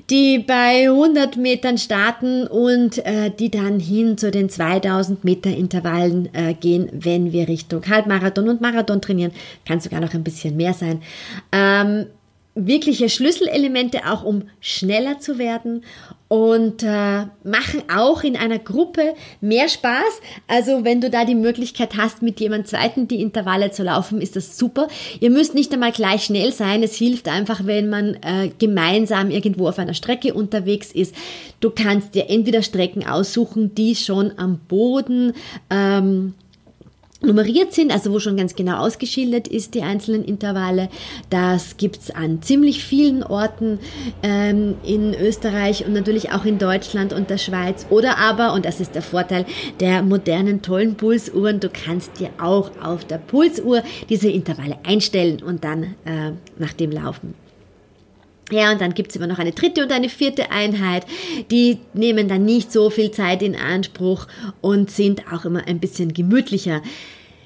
die 0.10 0.40
bei 0.40 0.90
100 0.90 1.38
Metern 1.38 1.78
starten 1.78 2.48
und 2.48 3.06
äh, 3.06 3.32
die 3.32 3.52
dann 3.52 3.80
hin 3.80 4.18
zu 4.18 4.32
den 4.32 4.50
2000 4.50 5.24
Meter 5.24 5.50
Intervallen 5.50 6.30
äh, 6.34 6.54
gehen, 6.54 6.90
wenn 6.92 7.32
wir 7.32 7.48
Richtung 7.48 7.88
Halbmarathon 7.88 8.50
und 8.50 8.62
Marathon 8.62 9.02
trainieren. 9.02 9.32
Kann 9.68 9.80
sogar 9.80 10.00
noch 10.00 10.14
ein 10.14 10.24
bisschen 10.24 10.58
mehr 10.58 10.74
sein. 10.74 11.02
Ähm, 11.52 12.08
wirkliche 12.68 13.10
Schlüsselelemente 13.10 14.06
auch, 14.06 14.24
um 14.24 14.44
schneller 14.60 15.20
zu 15.20 15.38
werden 15.38 15.84
und 16.30 16.84
äh, 16.84 17.26
machen 17.44 17.82
auch 17.92 18.24
in 18.24 18.38
einer 18.38 18.60
Gruppe 18.60 19.16
mehr 19.42 19.68
Spaß. 19.68 20.22
Also 20.48 20.86
wenn 20.86 21.02
du 21.02 21.10
da 21.10 21.26
die 21.26 21.36
Möglichkeit 21.36 21.98
hast, 21.98 22.22
mit 22.22 22.40
jemand 22.40 22.68
zweiten 22.68 23.08
die 23.08 23.22
Intervalle 23.22 23.72
zu 23.72 23.84
laufen, 23.84 24.22
ist 24.22 24.36
das 24.36 24.58
super. 24.58 24.88
Ihr 25.20 25.32
müsst 25.32 25.56
nicht 25.56 25.74
einmal 25.74 25.92
gleich 25.92 26.26
schnell 26.26 26.54
sein. 26.54 26.84
Es 26.84 26.96
hilft 26.96 27.28
einfach, 27.28 27.66
wenn 27.66 27.90
man 27.90 28.16
äh, 28.22 28.52
gemeinsam 28.60 29.32
irgendwo 29.32 29.68
auf 29.68 29.80
einer 29.80 29.96
Strecke 29.96 30.36
unterwegs 30.36 30.92
ist. 30.92 31.16
Du 31.62 31.72
kannst 31.72 32.14
dir 32.14 32.30
entweder 32.30 32.62
Strecken 32.62 33.08
aussuchen, 33.08 33.74
die 33.74 33.96
schon 33.96 34.38
am 34.38 34.60
Boden 34.68 35.34
ähm, 35.72 36.36
nummeriert 37.22 37.74
sind, 37.74 37.92
also 37.92 38.12
wo 38.12 38.20
schon 38.20 38.38
ganz 38.38 38.56
genau 38.56 38.78
ausgeschildert 38.78 39.48
ist, 39.48 39.74
die 39.74 39.82
einzelnen 39.82 40.24
Intervalle. 40.24 40.90
Das 41.30 41.78
gibt's 41.78 42.12
an 42.12 42.42
ziemlich 42.42 42.84
vielen 42.84 43.24
Orten 43.24 43.80
ähm, 44.24 44.76
in 44.84 45.14
Österreich 45.14 45.86
und 45.86 45.94
natürlich 45.94 46.32
auch 46.32 46.46
in 46.46 46.58
Deutschland 46.58 47.14
und 47.14 47.30
der 47.30 47.38
Schweiz. 47.38 47.86
Oder 47.90 48.18
aber, 48.18 48.54
und 48.54 48.66
das 48.66 48.80
ist 48.80 48.96
der 48.96 49.02
Vorteil 49.02 49.46
der 49.80 50.02
modernen 50.02 50.62
tollen 50.62 50.96
Pulsuhren, 50.96 51.60
du 51.60 51.70
kannst 51.70 52.20
dir 52.20 52.30
auch 52.42 52.72
auf 52.82 53.06
der 53.06 53.18
Pulsuhr 53.18 53.84
diese 54.10 54.30
Intervalle 54.30 54.78
einstellen 54.84 55.44
und 55.44 55.64
dann 55.64 55.84
äh, 56.06 56.32
nach 56.58 56.74
dem 56.74 56.92
laufen. 56.92 57.49
Ja, 58.52 58.72
und 58.72 58.82
dann 58.82 58.94
gibt's 58.94 59.16
immer 59.16 59.28
noch 59.28 59.40
eine 59.40 59.52
dritte 59.52 59.84
und 59.84 59.92
eine 59.92 60.10
vierte 60.10 60.52
Einheit. 60.52 61.06
Die 61.52 61.78
nehmen 61.94 62.28
dann 62.28 62.46
nicht 62.46 62.72
so 62.72 62.90
viel 62.90 63.12
Zeit 63.12 63.42
in 63.42 63.56
Anspruch 63.56 64.28
und 64.62 64.92
sind 64.92 65.32
auch 65.32 65.46
immer 65.46 65.68
ein 65.68 65.80
bisschen 65.80 66.14
gemütlicher. 66.14 66.82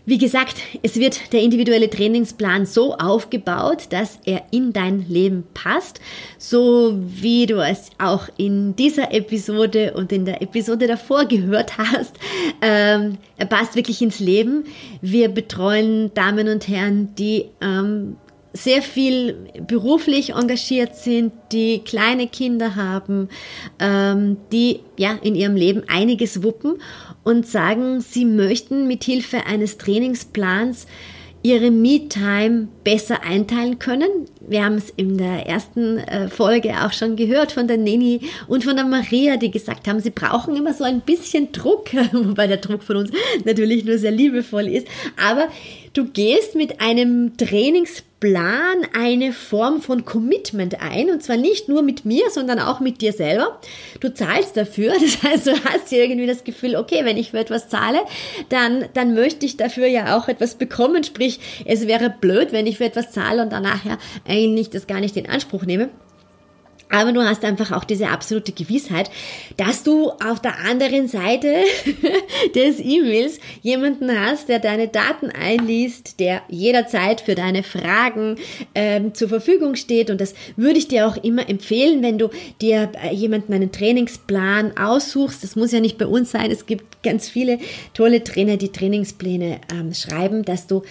Wie 0.06 0.18
gesagt, 0.18 0.58
es 0.82 0.98
wird 0.98 1.32
der 1.32 1.42
individuelle 1.42 1.90
Trainingsplan 1.90 2.66
so 2.66 2.96
aufgebaut, 2.96 3.84
dass 3.92 4.20
er 4.26 4.44
in 4.52 4.74
dein 4.74 5.08
Leben 5.08 5.46
passt, 5.54 6.02
so 6.38 7.00
wie 7.02 7.46
du 7.46 7.64
es 7.64 7.90
auch 8.00 8.28
in 8.36 8.76
dieser 8.76 9.14
Episode 9.14 9.94
und 9.94 10.12
in 10.12 10.26
der 10.26 10.42
Episode 10.42 10.88
davor 10.88 11.24
gehört 11.26 11.78
hast. 11.78 12.18
Ähm, 12.62 13.18
er 13.38 13.46
passt 13.46 13.78
wirklich 13.78 14.02
ins 14.02 14.20
Leben. 14.20 14.66
Wir 15.02 15.30
betreuen 15.30 16.14
Damen 16.14 16.50
und 16.50 16.68
Herren, 16.68 17.16
die 17.16 17.46
ähm, 17.62 18.18
sehr 18.54 18.84
viel 18.84 19.36
beruflich 19.68 20.30
engagiert 20.34 20.96
sind, 20.96 21.34
die 21.52 21.80
kleine 21.80 22.28
Kinder 22.28 22.76
haben, 22.76 23.30
ähm, 23.80 24.38
die 24.52 24.80
ja 24.98 25.18
in 25.24 25.34
ihrem 25.34 25.56
Leben 25.56 25.84
einiges 25.88 26.44
wuppen 26.44 26.76
und 27.24 27.48
sagen, 27.48 28.02
sie 28.02 28.26
möchten 28.26 28.88
mit 28.88 29.04
Hilfe 29.04 29.48
eines 29.48 29.80
Trainingsplans 29.80 30.86
ihre 31.46 31.72
Me-Time 31.72 32.70
besser 32.86 33.24
einteilen 33.24 33.78
können. 33.78 34.28
Wir 34.40 34.64
haben 34.64 34.76
es 34.76 34.92
in 34.92 35.18
der 35.18 35.46
ersten 35.46 35.98
äh, 35.98 36.30
Folge 36.30 36.72
auch 36.86 36.94
schon 36.94 37.18
gehört 37.18 37.52
von 37.52 37.68
der 37.68 37.78
Neni 37.78 38.22
und 38.48 38.64
von 38.64 38.78
der 38.78 38.86
Maria, 38.86 39.36
die 39.36 39.52
gesagt 39.52 39.88
haben, 39.90 40.00
sie 40.00 40.12
brauchen 40.12 40.56
immer 40.56 40.74
so 40.74 40.86
ein 40.86 41.02
bisschen 41.02 41.52
Druck, 41.52 41.94
wobei 42.14 42.48
der 42.48 42.58
Druck 42.58 42.82
von 42.82 42.96
uns 42.96 43.12
natürlich 43.44 43.84
nur 43.84 43.98
sehr 43.98 44.12
liebevoll 44.12 44.68
ist. 44.68 44.88
Aber 45.22 45.50
du 45.92 46.06
gehst 46.06 46.56
mit 46.56 46.80
einem 46.80 47.36
Trainingsplan 47.36 48.13
plan 48.24 48.88
eine 48.98 49.34
Form 49.34 49.82
von 49.82 50.06
Commitment 50.06 50.82
ein 50.82 51.10
und 51.10 51.22
zwar 51.22 51.36
nicht 51.36 51.68
nur 51.68 51.82
mit 51.82 52.06
mir, 52.06 52.30
sondern 52.30 52.58
auch 52.58 52.80
mit 52.80 53.02
dir 53.02 53.12
selber. 53.12 53.60
Du 54.00 54.14
zahlst 54.14 54.56
dafür, 54.56 54.94
das 55.02 55.22
heißt, 55.22 55.48
du 55.48 55.52
hast 55.66 55.90
hier 55.90 56.06
irgendwie 56.06 56.26
das 56.26 56.46
Gefühl, 56.46 56.78
okay, 56.78 57.04
wenn 57.04 57.18
ich 57.18 57.32
für 57.32 57.40
etwas 57.40 57.68
zahle, 57.68 58.00
dann, 58.48 58.86
dann 58.94 59.14
möchte 59.14 59.46
ich 59.46 59.58
dafür 59.58 59.88
ja 59.88 60.18
auch 60.18 60.30
etwas 60.30 60.56
bekommen, 60.56 61.04
sprich, 61.04 61.42
es 61.66 61.86
wäre 61.86 62.10
blöd, 62.10 62.54
wenn 62.54 62.66
ich 62.66 62.78
für 62.78 62.86
etwas 62.86 63.12
zahle 63.12 63.42
und 63.42 63.52
danach 63.52 63.84
ja 63.84 63.98
eigentlich 64.26 64.70
das 64.70 64.88
gar 64.88 65.02
nicht 65.02 65.18
in 65.18 65.30
Anspruch 65.30 65.66
nehme. 65.66 65.90
Aber 66.94 67.12
du 67.12 67.24
hast 67.24 67.44
einfach 67.44 67.72
auch 67.72 67.86
diese 67.86 68.10
absolute 68.10 68.52
Gewissheit, 68.52 69.10
dass 69.58 69.82
du 69.82 70.12
auf 70.12 70.40
der 70.40 70.60
anderen 70.60 71.08
Seite 71.08 71.56
des 72.56 72.80
E-Mails 72.80 73.40
jemanden 73.64 74.12
hast, 74.12 74.48
der 74.48 74.60
deine 74.60 74.90
Daten 74.90 75.32
einliest, 75.32 76.20
der 76.20 76.44
jederzeit 76.50 77.22
für 77.22 77.34
deine 77.34 77.64
Fragen 77.64 78.36
ähm, 78.76 79.16
zur 79.16 79.28
Verfügung 79.28 79.76
steht. 79.76 80.12
Und 80.12 80.22
das 80.22 80.36
würde 80.56 80.78
ich 80.78 80.88
dir 80.88 81.08
auch 81.08 81.18
immer 81.18 81.50
empfehlen, 81.50 82.04
wenn 82.04 82.20
du 82.20 82.30
dir 82.62 82.92
äh, 83.04 83.12
jemanden 83.12 83.54
einen 83.54 83.72
Trainingsplan 83.72 84.78
aussuchst. 84.78 85.44
Das 85.44 85.56
muss 85.56 85.72
ja 85.72 85.80
nicht 85.80 85.98
bei 85.98 86.06
uns 86.06 86.30
sein. 86.30 86.52
Es 86.52 86.68
gibt 86.68 87.02
ganz 87.02 87.28
viele 87.28 87.58
tolle 87.96 88.24
Trainer, 88.24 88.58
die 88.58 88.72
Trainingspläne 88.72 89.62
ähm, 89.74 89.96
schreiben, 89.96 90.46
dass 90.46 90.68
du 90.68 90.84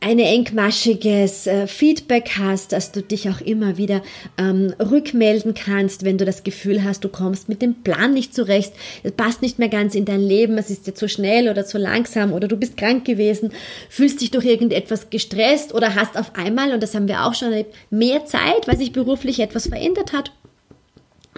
ein 0.00 0.20
engmaschiges 0.20 1.48
äh, 1.48 1.66
Feedback 1.66 2.30
hast, 2.38 2.72
dass 2.72 2.92
du 2.92 3.02
dich 3.02 3.28
auch 3.28 3.40
immer 3.40 3.78
wieder 3.78 4.02
ähm, 4.38 4.72
rückmelden 4.78 5.54
kannst, 5.54 6.04
wenn 6.04 6.18
du 6.18 6.24
das 6.24 6.44
Gefühl 6.44 6.84
hast, 6.84 7.02
du 7.02 7.08
kommst 7.08 7.48
mit 7.48 7.62
dem 7.62 7.82
Plan 7.82 8.14
nicht 8.14 8.32
zurecht, 8.32 8.72
es 9.02 9.12
passt 9.12 9.42
nicht 9.42 9.58
mehr 9.58 9.68
ganz 9.68 9.96
in 9.96 10.04
dein 10.04 10.20
Leben, 10.20 10.56
es 10.56 10.70
ist 10.70 10.86
dir 10.86 10.94
zu 10.94 11.08
schnell 11.08 11.48
oder 11.48 11.66
zu 11.66 11.78
langsam 11.78 12.32
oder 12.32 12.46
du 12.46 12.56
bist 12.56 12.76
krank 12.76 13.04
gewesen, 13.04 13.50
fühlst 13.88 14.20
dich 14.20 14.30
durch 14.30 14.44
irgendetwas 14.44 15.10
gestresst 15.10 15.74
oder 15.74 15.96
hast 15.96 16.16
auf 16.16 16.36
einmal, 16.36 16.72
und 16.72 16.82
das 16.82 16.94
haben 16.94 17.08
wir 17.08 17.24
auch 17.24 17.34
schon 17.34 17.50
erlebt, 17.50 17.74
mehr 17.90 18.24
Zeit, 18.24 18.66
weil 18.68 18.78
sich 18.78 18.92
beruflich 18.92 19.40
etwas 19.40 19.66
verändert 19.66 20.12
hat 20.12 20.30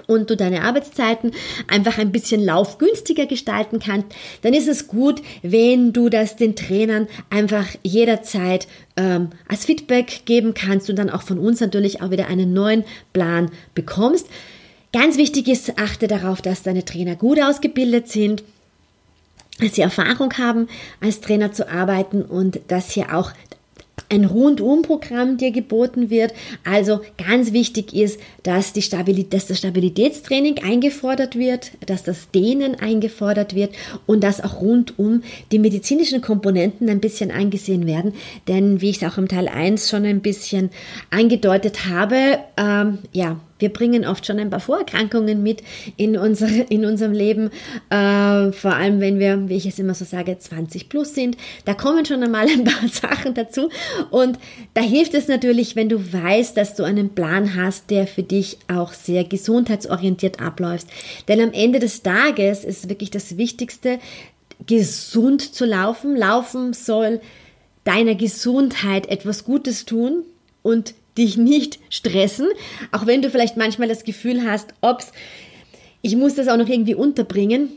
und 0.07 0.31
du 0.31 0.37
deine 0.37 0.63
Arbeitszeiten 0.63 1.33
einfach 1.69 1.99
ein 1.99 2.13
bisschen 2.13 2.45
laufgünstiger 2.45 3.27
gestalten 3.27 3.79
kannst, 3.79 4.07
dann 4.43 4.55
ist 4.55 4.69
es 4.69 4.89
gut, 4.89 5.23
wenn 5.43 5.93
du 5.93 6.09
das 6.09 6.37
den 6.37 6.57
Trainern 6.57 7.09
einfach 7.31 7.67
jederzeit 7.83 8.67
ähm, 8.97 9.31
als 9.49 9.65
Feedback 9.65 10.23
geben 10.25 10.55
kannst 10.55 10.91
und 10.91 10.97
dann 10.97 11.11
auch 11.11 11.23
von 11.23 11.39
uns 11.39 11.61
natürlich 11.61 12.03
auch 12.03 12.11
wieder 12.11 12.29
einen 12.29 12.53
neuen 12.53 12.85
Plan 13.13 13.51
bekommst. 13.75 14.27
Ganz 14.93 15.17
wichtig 15.17 15.47
ist, 15.47 15.79
achte 15.79 16.09
darauf, 16.09 16.43
dass 16.43 16.63
deine 16.63 16.85
Trainer 16.85 17.15
gut 17.15 17.41
ausgebildet 17.41 18.09
sind, 18.09 18.43
dass 19.61 19.75
sie 19.75 19.83
Erfahrung 19.83 20.33
haben, 20.39 20.69
als 21.01 21.21
Trainer 21.21 21.53
zu 21.53 21.69
arbeiten 21.69 22.23
und 22.23 22.61
dass 22.69 22.91
hier 22.91 23.15
auch 23.15 23.33
ein 24.09 24.25
Rundumprogramm 24.25 25.37
dir 25.37 25.51
geboten 25.51 26.11
wird. 26.11 26.33
Also 26.65 27.01
ganz 27.19 27.53
wichtig 27.53 27.95
ist, 27.95 28.19
dass, 28.43 28.73
die 28.73 28.83
Stabilität, 28.83 29.35
dass 29.35 29.47
das 29.47 29.59
Stabilitätstraining 29.59 30.59
eingefordert 30.65 31.37
wird, 31.37 31.73
dass 31.87 32.03
das 32.03 32.31
Dehnen 32.31 32.75
eingefordert 32.75 33.55
wird 33.55 33.75
und 34.07 34.25
dass 34.25 34.43
auch 34.43 34.61
rundum 34.61 35.23
die 35.53 35.59
medizinischen 35.59 36.21
Komponenten 36.21 36.89
ein 36.89 37.01
bisschen 37.01 37.31
angesehen 37.31 37.87
werden. 37.87 38.15
Denn 38.49 38.81
wie 38.81 38.91
ich 38.91 39.03
es 39.03 39.09
auch 39.09 39.19
im 39.19 39.29
Teil 39.29 39.49
1 39.49 39.89
schon 39.89 40.05
ein 40.05 40.21
bisschen 40.21 40.71
angedeutet 41.11 41.87
habe, 41.89 42.39
ähm, 42.57 42.99
ja, 43.13 43.41
wir 43.61 43.73
bringen 43.73 44.07
oft 44.07 44.27
schon 44.27 44.39
ein 44.39 44.51
paar 44.51 44.61
Vorerkrankungen 44.61 45.43
mit 45.43 45.63
in, 45.97 46.17
unsere, 46.17 46.51
in 46.69 46.85
unserem 46.85 47.13
Leben, 47.13 47.51
äh, 47.91 48.53
vor 48.53 48.75
allem 48.75 49.01
wenn 49.01 49.19
wir, 49.19 49.49
wie 49.49 49.57
ich 49.57 49.67
es 49.67 49.79
immer 49.79 49.95
so 49.95 50.05
sage, 50.05 50.39
20 50.39 50.89
plus 50.89 51.15
sind. 51.15 51.37
Da 51.65 51.75
kommen 51.75 52.05
schon 52.05 52.23
einmal 52.23 52.47
ein 52.49 52.65
paar 52.65 52.89
Sachen 52.93 53.35
dazu. 53.35 53.69
Und 54.11 54.39
da 54.75 54.81
hilft 54.81 55.15
es 55.15 55.29
natürlich, 55.29 55.77
wenn 55.77 55.89
du 55.89 56.13
weißt, 56.13 56.57
dass 56.57 56.75
du 56.75 56.85
einen 56.85 57.11
Plan 57.11 57.55
hast, 57.55 57.91
der 57.91 58.07
für 58.07 58.23
dich 58.23 58.59
auch 58.69 58.93
sehr 58.93 59.25
gesundheitsorientiert 59.25 60.41
abläuft. 60.41 60.87
Denn 61.29 61.41
am 61.41 61.53
Ende 61.53 61.79
des 61.79 62.03
Tages 62.03 62.65
ist 62.65 62.89
wirklich 62.89 63.11
das 63.11 63.37
Wichtigste, 63.37 63.99
gesund 64.67 65.55
zu 65.55 65.65
laufen. 65.65 66.17
Laufen 66.17 66.73
soll 66.73 67.21
deiner 67.85 68.15
Gesundheit 68.15 69.09
etwas 69.09 69.45
Gutes 69.45 69.85
tun 69.85 70.25
und 70.63 70.95
dich 71.17 71.37
nicht 71.37 71.79
stressen, 71.91 72.49
auch 72.93 73.07
wenn 73.07 73.23
du 73.23 73.31
vielleicht 73.31 73.57
manchmal 73.57 73.89
das 73.89 74.05
Gefühl 74.05 74.45
hast, 74.45 74.75
ob's, 74.81 75.13
ich 76.03 76.17
muss 76.17 76.35
das 76.35 76.49
auch 76.49 76.57
noch 76.57 76.69
irgendwie 76.69 76.95
unterbringen. 76.95 77.71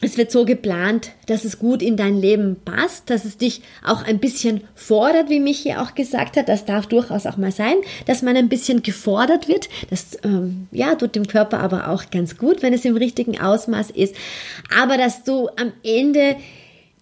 Es 0.00 0.16
wird 0.16 0.30
so 0.30 0.44
geplant, 0.44 1.10
dass 1.26 1.44
es 1.44 1.58
gut 1.58 1.82
in 1.82 1.96
dein 1.96 2.16
Leben 2.20 2.56
passt, 2.64 3.10
dass 3.10 3.24
es 3.24 3.36
dich 3.36 3.62
auch 3.84 4.04
ein 4.04 4.20
bisschen 4.20 4.60
fordert, 4.76 5.28
wie 5.28 5.40
Michi 5.40 5.74
auch 5.74 5.96
gesagt 5.96 6.36
hat. 6.36 6.48
Das 6.48 6.64
darf 6.64 6.86
durchaus 6.86 7.26
auch 7.26 7.36
mal 7.36 7.50
sein, 7.50 7.74
dass 8.06 8.22
man 8.22 8.36
ein 8.36 8.48
bisschen 8.48 8.84
gefordert 8.84 9.48
wird. 9.48 9.68
Das 9.90 10.16
ähm, 10.22 10.68
ja, 10.70 10.94
tut 10.94 11.16
dem 11.16 11.26
Körper 11.26 11.58
aber 11.58 11.88
auch 11.88 12.10
ganz 12.10 12.38
gut, 12.38 12.62
wenn 12.62 12.72
es 12.72 12.84
im 12.84 12.96
richtigen 12.96 13.40
Ausmaß 13.40 13.90
ist. 13.90 14.14
Aber 14.78 14.98
dass 14.98 15.24
du 15.24 15.48
am 15.56 15.72
Ende 15.82 16.36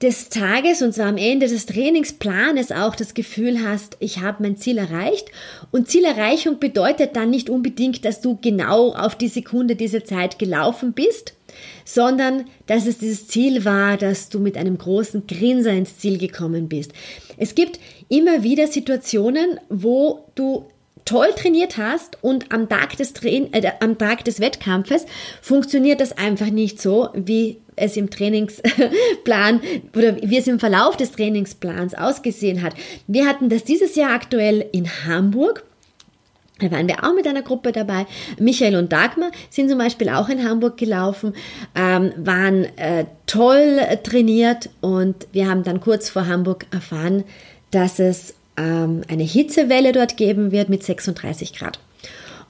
des 0.03 0.29
Tages 0.29 0.83
und 0.83 0.93
zwar 0.93 1.07
am 1.07 1.17
Ende 1.17 1.49
des 1.49 1.67
Trainingsplanes 1.67 2.71
auch 2.71 2.95
das 2.95 3.15
Gefühl 3.15 3.67
hast, 3.67 3.97
ich 4.01 4.21
habe 4.21 4.43
mein 4.43 4.57
Ziel 4.57 4.79
erreicht. 4.79 5.29
Und 5.71 5.89
Zielerreichung 5.89 6.59
bedeutet 6.59 7.17
dann 7.17 7.31
nicht 7.31 7.49
unbedingt, 7.49 8.05
dass 8.05 8.21
du 8.21 8.39
genau 8.41 8.93
auf 8.93 9.15
die 9.15 9.29
Sekunde 9.29 9.75
diese 9.75 10.05
Zeit 10.05 10.39
gelaufen 10.39 10.93
bist, 10.93 11.35
sondern 11.85 12.45
dass 12.67 12.87
es 12.87 12.99
dieses 12.99 13.27
Ziel 13.29 13.65
war, 13.65 13.97
dass 13.97 14.29
du 14.29 14.39
mit 14.39 14.59
einem 14.59 14.77
großen 14.77 15.27
Grinser 15.27 15.73
ins 15.73 15.99
Ziel 15.99 16.19
gekommen 16.19 16.69
bist. 16.69 16.93
Es 17.39 17.55
gibt 17.55 17.81
immer 18.09 18.43
wieder 18.43 18.67
Situationen, 18.67 19.59
wo 19.71 20.27
du 20.35 20.67
toll 21.07 21.29
trainiert 21.35 21.79
hast 21.79 22.23
und 22.23 22.53
am 22.53 22.69
Tag 22.69 22.99
des, 22.99 23.15
Train 23.15 23.51
äh, 23.55 23.73
am 23.81 23.97
Tag 23.97 24.25
des 24.27 24.41
Wettkampfes 24.41 25.07
funktioniert 25.41 26.01
das 26.01 26.19
einfach 26.19 26.51
nicht 26.51 26.83
so, 26.83 27.09
wie 27.15 27.63
es 27.77 27.97
im 27.97 28.11
Trainingsplan 28.11 29.61
oder 29.95 30.17
wie 30.23 30.37
es 30.37 30.47
im 30.47 30.59
Verlauf 30.59 30.97
des 30.97 31.13
Trainingsplans 31.13 31.95
ausgesehen 31.95 32.63
hat. 32.63 32.75
Wir 33.07 33.27
hatten 33.27 33.49
das 33.49 33.65
dieses 33.65 33.95
Jahr 33.97 34.13
aktuell 34.13 34.67
in 34.73 34.89
Hamburg. 35.07 35.65
Da 36.59 36.71
waren 36.71 36.89
wir 36.89 37.05
auch 37.05 37.15
mit 37.15 37.27
einer 37.27 37.43
Gruppe 37.43 37.71
dabei. 37.71 38.07
Michael 38.39 38.77
und 38.77 38.91
Dagmar 38.91 39.31
sind 39.51 39.69
zum 39.69 39.77
Beispiel 39.77 40.09
auch 40.09 40.31
in 40.31 40.43
Hamburg 40.43 40.79
gelaufen, 40.79 41.35
ähm, 41.75 42.13
waren 42.17 42.65
äh, 42.79 43.05
toll 43.27 43.79
trainiert 44.03 44.71
und 44.81 45.29
wir 45.33 45.51
haben 45.51 45.65
dann 45.65 45.81
kurz 45.81 46.09
vor 46.09 46.27
Hamburg 46.27 46.65
erfahren, 46.73 47.25
dass 47.73 47.99
es 47.99 48.35
ähm, 48.57 49.03
eine 49.09 49.25
Hitzewelle 49.25 49.93
dort 49.93 50.17
geben 50.17 50.53
wird 50.53 50.69
mit 50.69 50.83
36 50.83 51.55
Grad. 51.55 51.79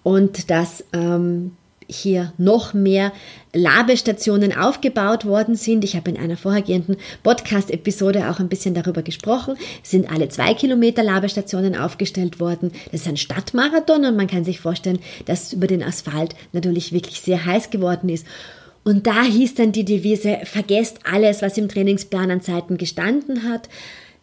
Und 0.02 0.50
dass 0.50 0.84
ähm, 0.92 1.52
hier 1.88 2.32
noch 2.38 2.74
mehr 2.74 3.12
Labestationen 3.52 4.56
aufgebaut 4.56 5.24
worden 5.24 5.54
sind. 5.54 5.84
Ich 5.84 5.96
habe 5.96 6.10
in 6.10 6.18
einer 6.18 6.36
vorhergehenden 6.36 6.96
Podcast-Episode 7.22 8.28
auch 8.28 8.40
ein 8.40 8.48
bisschen 8.48 8.74
darüber 8.74 9.02
gesprochen. 9.02 9.56
Es 9.82 9.90
sind 9.90 10.10
alle 10.10 10.28
zwei 10.28 10.54
Kilometer 10.54 11.02
Labestationen 11.02 11.76
aufgestellt 11.76 12.40
worden. 12.40 12.72
Das 12.90 13.02
ist 13.02 13.08
ein 13.08 13.16
Stadtmarathon 13.16 14.04
und 14.04 14.16
man 14.16 14.26
kann 14.26 14.44
sich 14.44 14.60
vorstellen, 14.60 14.98
dass 15.26 15.52
über 15.52 15.66
den 15.66 15.82
Asphalt 15.82 16.34
natürlich 16.52 16.92
wirklich 16.92 17.20
sehr 17.20 17.44
heiß 17.44 17.70
geworden 17.70 18.08
ist. 18.08 18.26
Und 18.84 19.06
da 19.06 19.22
hieß 19.22 19.54
dann 19.54 19.72
die 19.72 19.84
Devise, 19.84 20.38
vergesst 20.44 21.00
alles, 21.10 21.42
was 21.42 21.58
im 21.58 21.68
Trainingsplan 21.68 22.30
an 22.30 22.40
Zeiten 22.40 22.78
gestanden 22.78 23.42
hat. 23.42 23.68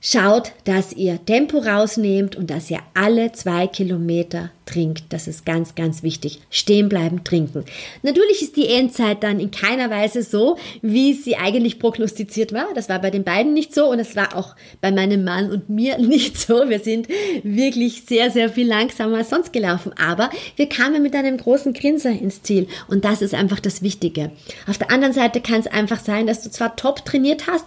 Schaut, 0.06 0.52
dass 0.66 0.92
ihr 0.92 1.24
Tempo 1.26 1.60
rausnehmt 1.60 2.36
und 2.36 2.50
dass 2.50 2.70
ihr 2.70 2.82
alle 2.94 3.32
zwei 3.32 3.68
Kilometer 3.68 4.52
trinkt. 4.66 5.06
Das 5.10 5.28
ist 5.28 5.46
ganz, 5.46 5.76
ganz 5.76 6.04
wichtig. 6.04 6.40
Stehen 6.50 6.90
bleiben, 6.90 7.24
trinken. 7.24 7.64
Natürlich 8.02 8.42
ist 8.42 8.56
die 8.56 8.68
Endzeit 8.68 9.24
dann 9.24 9.40
in 9.40 9.52
keiner 9.52 9.90
Weise 9.90 10.24
so, 10.24 10.58
wie 10.82 11.14
sie 11.14 11.36
eigentlich 11.36 11.80
prognostiziert 11.80 12.54
war. 12.54 12.68
Das 12.76 12.90
war 12.90 13.00
bei 13.00 13.12
den 13.12 13.24
beiden 13.24 13.54
nicht 13.54 13.74
so 13.74 13.90
und 13.90 14.00
es 14.00 14.16
war 14.16 14.36
auch 14.36 14.56
bei 14.82 14.92
meinem 14.92 15.24
Mann 15.24 15.52
und 15.52 15.70
mir 15.70 15.98
nicht 16.00 16.38
so. 16.38 16.70
Wir 16.70 16.80
sind 16.80 17.08
wirklich 17.44 18.04
sehr, 18.04 18.32
sehr 18.32 18.50
viel 18.50 18.68
langsamer 18.68 19.18
als 19.18 19.30
sonst 19.30 19.54
gelaufen. 19.54 19.94
Aber 19.98 20.30
wir 20.56 20.68
kamen 20.68 21.02
mit 21.02 21.16
einem 21.16 21.38
großen 21.38 21.74
Grinser 21.74 22.12
ins 22.12 22.42
Ziel 22.42 22.68
und 22.88 23.06
das 23.06 23.22
ist 23.22 23.34
einfach 23.34 23.60
das 23.60 23.82
Wichtige. 23.82 24.32
Auf 24.68 24.78
der 24.78 24.92
anderen 24.92 25.14
Seite 25.14 25.42
kann 25.42 25.60
es 25.60 25.68
einfach 25.68 26.00
sein, 26.00 26.28
dass 26.28 26.42
du 26.42 26.50
zwar 26.50 26.76
top 26.76 27.06
trainiert 27.06 27.48
hast, 27.48 27.66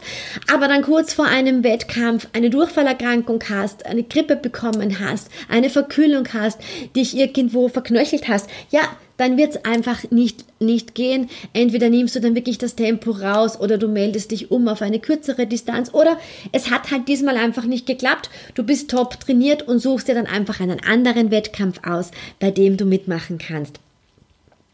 aber 0.53 0.69
dann 0.69 0.83
kurz 0.83 1.13
vor 1.13 1.27
einem 1.27 1.65
Wettkampf 1.65 2.26
eine 2.33 2.51
Durchfallerkrankung 2.51 3.43
hast, 3.49 3.87
eine 3.87 4.03
Grippe 4.03 4.37
bekommen 4.37 5.01
hast, 5.01 5.29
eine 5.49 5.71
Verkühlung 5.71 6.29
hast, 6.33 6.59
dich 6.95 7.17
irgendwo 7.17 7.69
verknöchelt 7.69 8.29
hast, 8.29 8.49
ja, 8.71 8.83
dann 9.17 9.37
wird 9.37 9.53
es 9.53 9.65
einfach 9.65 10.11
nicht, 10.11 10.45
nicht 10.61 10.95
gehen. 10.95 11.31
Entweder 11.53 11.89
nimmst 11.89 12.17
du 12.17 12.21
dann 12.21 12.35
wirklich 12.35 12.59
das 12.59 12.75
Tempo 12.75 13.13
raus 13.13 13.59
oder 13.59 13.79
du 13.79 13.89
meldest 13.89 14.31
dich 14.31 14.51
um 14.51 14.69
auf 14.69 14.83
eine 14.83 14.99
kürzere 14.99 15.47
Distanz 15.47 15.93
oder 15.93 16.19
es 16.53 16.71
hat 16.71 16.91
halt 16.91 17.09
diesmal 17.09 17.37
einfach 17.37 17.65
nicht 17.65 17.87
geklappt. 17.87 18.31
Du 18.55 18.63
bist 18.63 18.91
top 18.91 19.19
trainiert 19.21 19.63
und 19.63 19.79
suchst 19.79 20.09
dir 20.09 20.15
dann 20.15 20.27
einfach 20.27 20.61
einen 20.61 20.81
anderen 20.81 21.31
Wettkampf 21.31 21.81
aus, 21.87 22.11
bei 22.41 22.51
dem 22.51 22.77
du 22.77 22.85
mitmachen 22.85 23.39
kannst. 23.39 23.81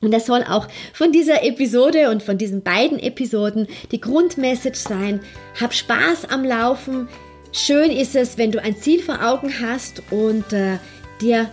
Und 0.01 0.11
das 0.11 0.27
soll 0.27 0.43
auch 0.43 0.67
von 0.93 1.13
dieser 1.13 1.45
Episode 1.45 2.11
und 2.11 2.25
von 2.25 2.37
diesen 2.37 2.63
beiden 2.63 2.99
Episoden 2.99 3.69
die 3.93 4.01
Grundmessage 4.01 4.77
sein. 4.77 5.21
Hab 5.61 5.73
Spaß 5.73 6.29
am 6.29 6.45
Laufen. 6.45 7.09
Schön 7.55 7.91
ist 7.91 8.17
es, 8.17 8.39
wenn 8.39 8.51
du 8.51 8.63
ein 8.63 8.77
Ziel 8.77 9.03
vor 9.03 9.23
Augen 9.23 9.53
hast 9.61 10.03
und 10.11 10.53
äh, 10.55 10.79
dir 11.21 11.51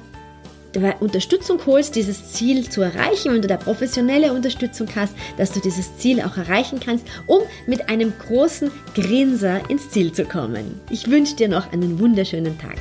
Unterstützung 1.01 1.59
holst, 1.65 1.95
dieses 1.95 2.31
Ziel 2.31 2.69
zu 2.69 2.81
erreichen, 2.81 3.33
wenn 3.33 3.41
du 3.41 3.47
da 3.47 3.57
professionelle 3.57 4.31
Unterstützung 4.31 4.87
hast, 4.95 5.13
dass 5.37 5.51
du 5.51 5.59
dieses 5.59 5.97
Ziel 5.97 6.21
auch 6.21 6.37
erreichen 6.37 6.79
kannst, 6.79 7.05
um 7.25 7.41
mit 7.65 7.89
einem 7.89 8.13
großen 8.17 8.71
Grinser 8.95 9.67
ins 9.69 9.89
Ziel 9.89 10.13
zu 10.13 10.25
kommen. 10.25 10.79
Ich 10.89 11.09
wünsche 11.09 11.35
dir 11.35 11.49
noch 11.49 11.73
einen 11.73 11.99
wunderschönen 11.99 12.57
Tag. 12.59 12.77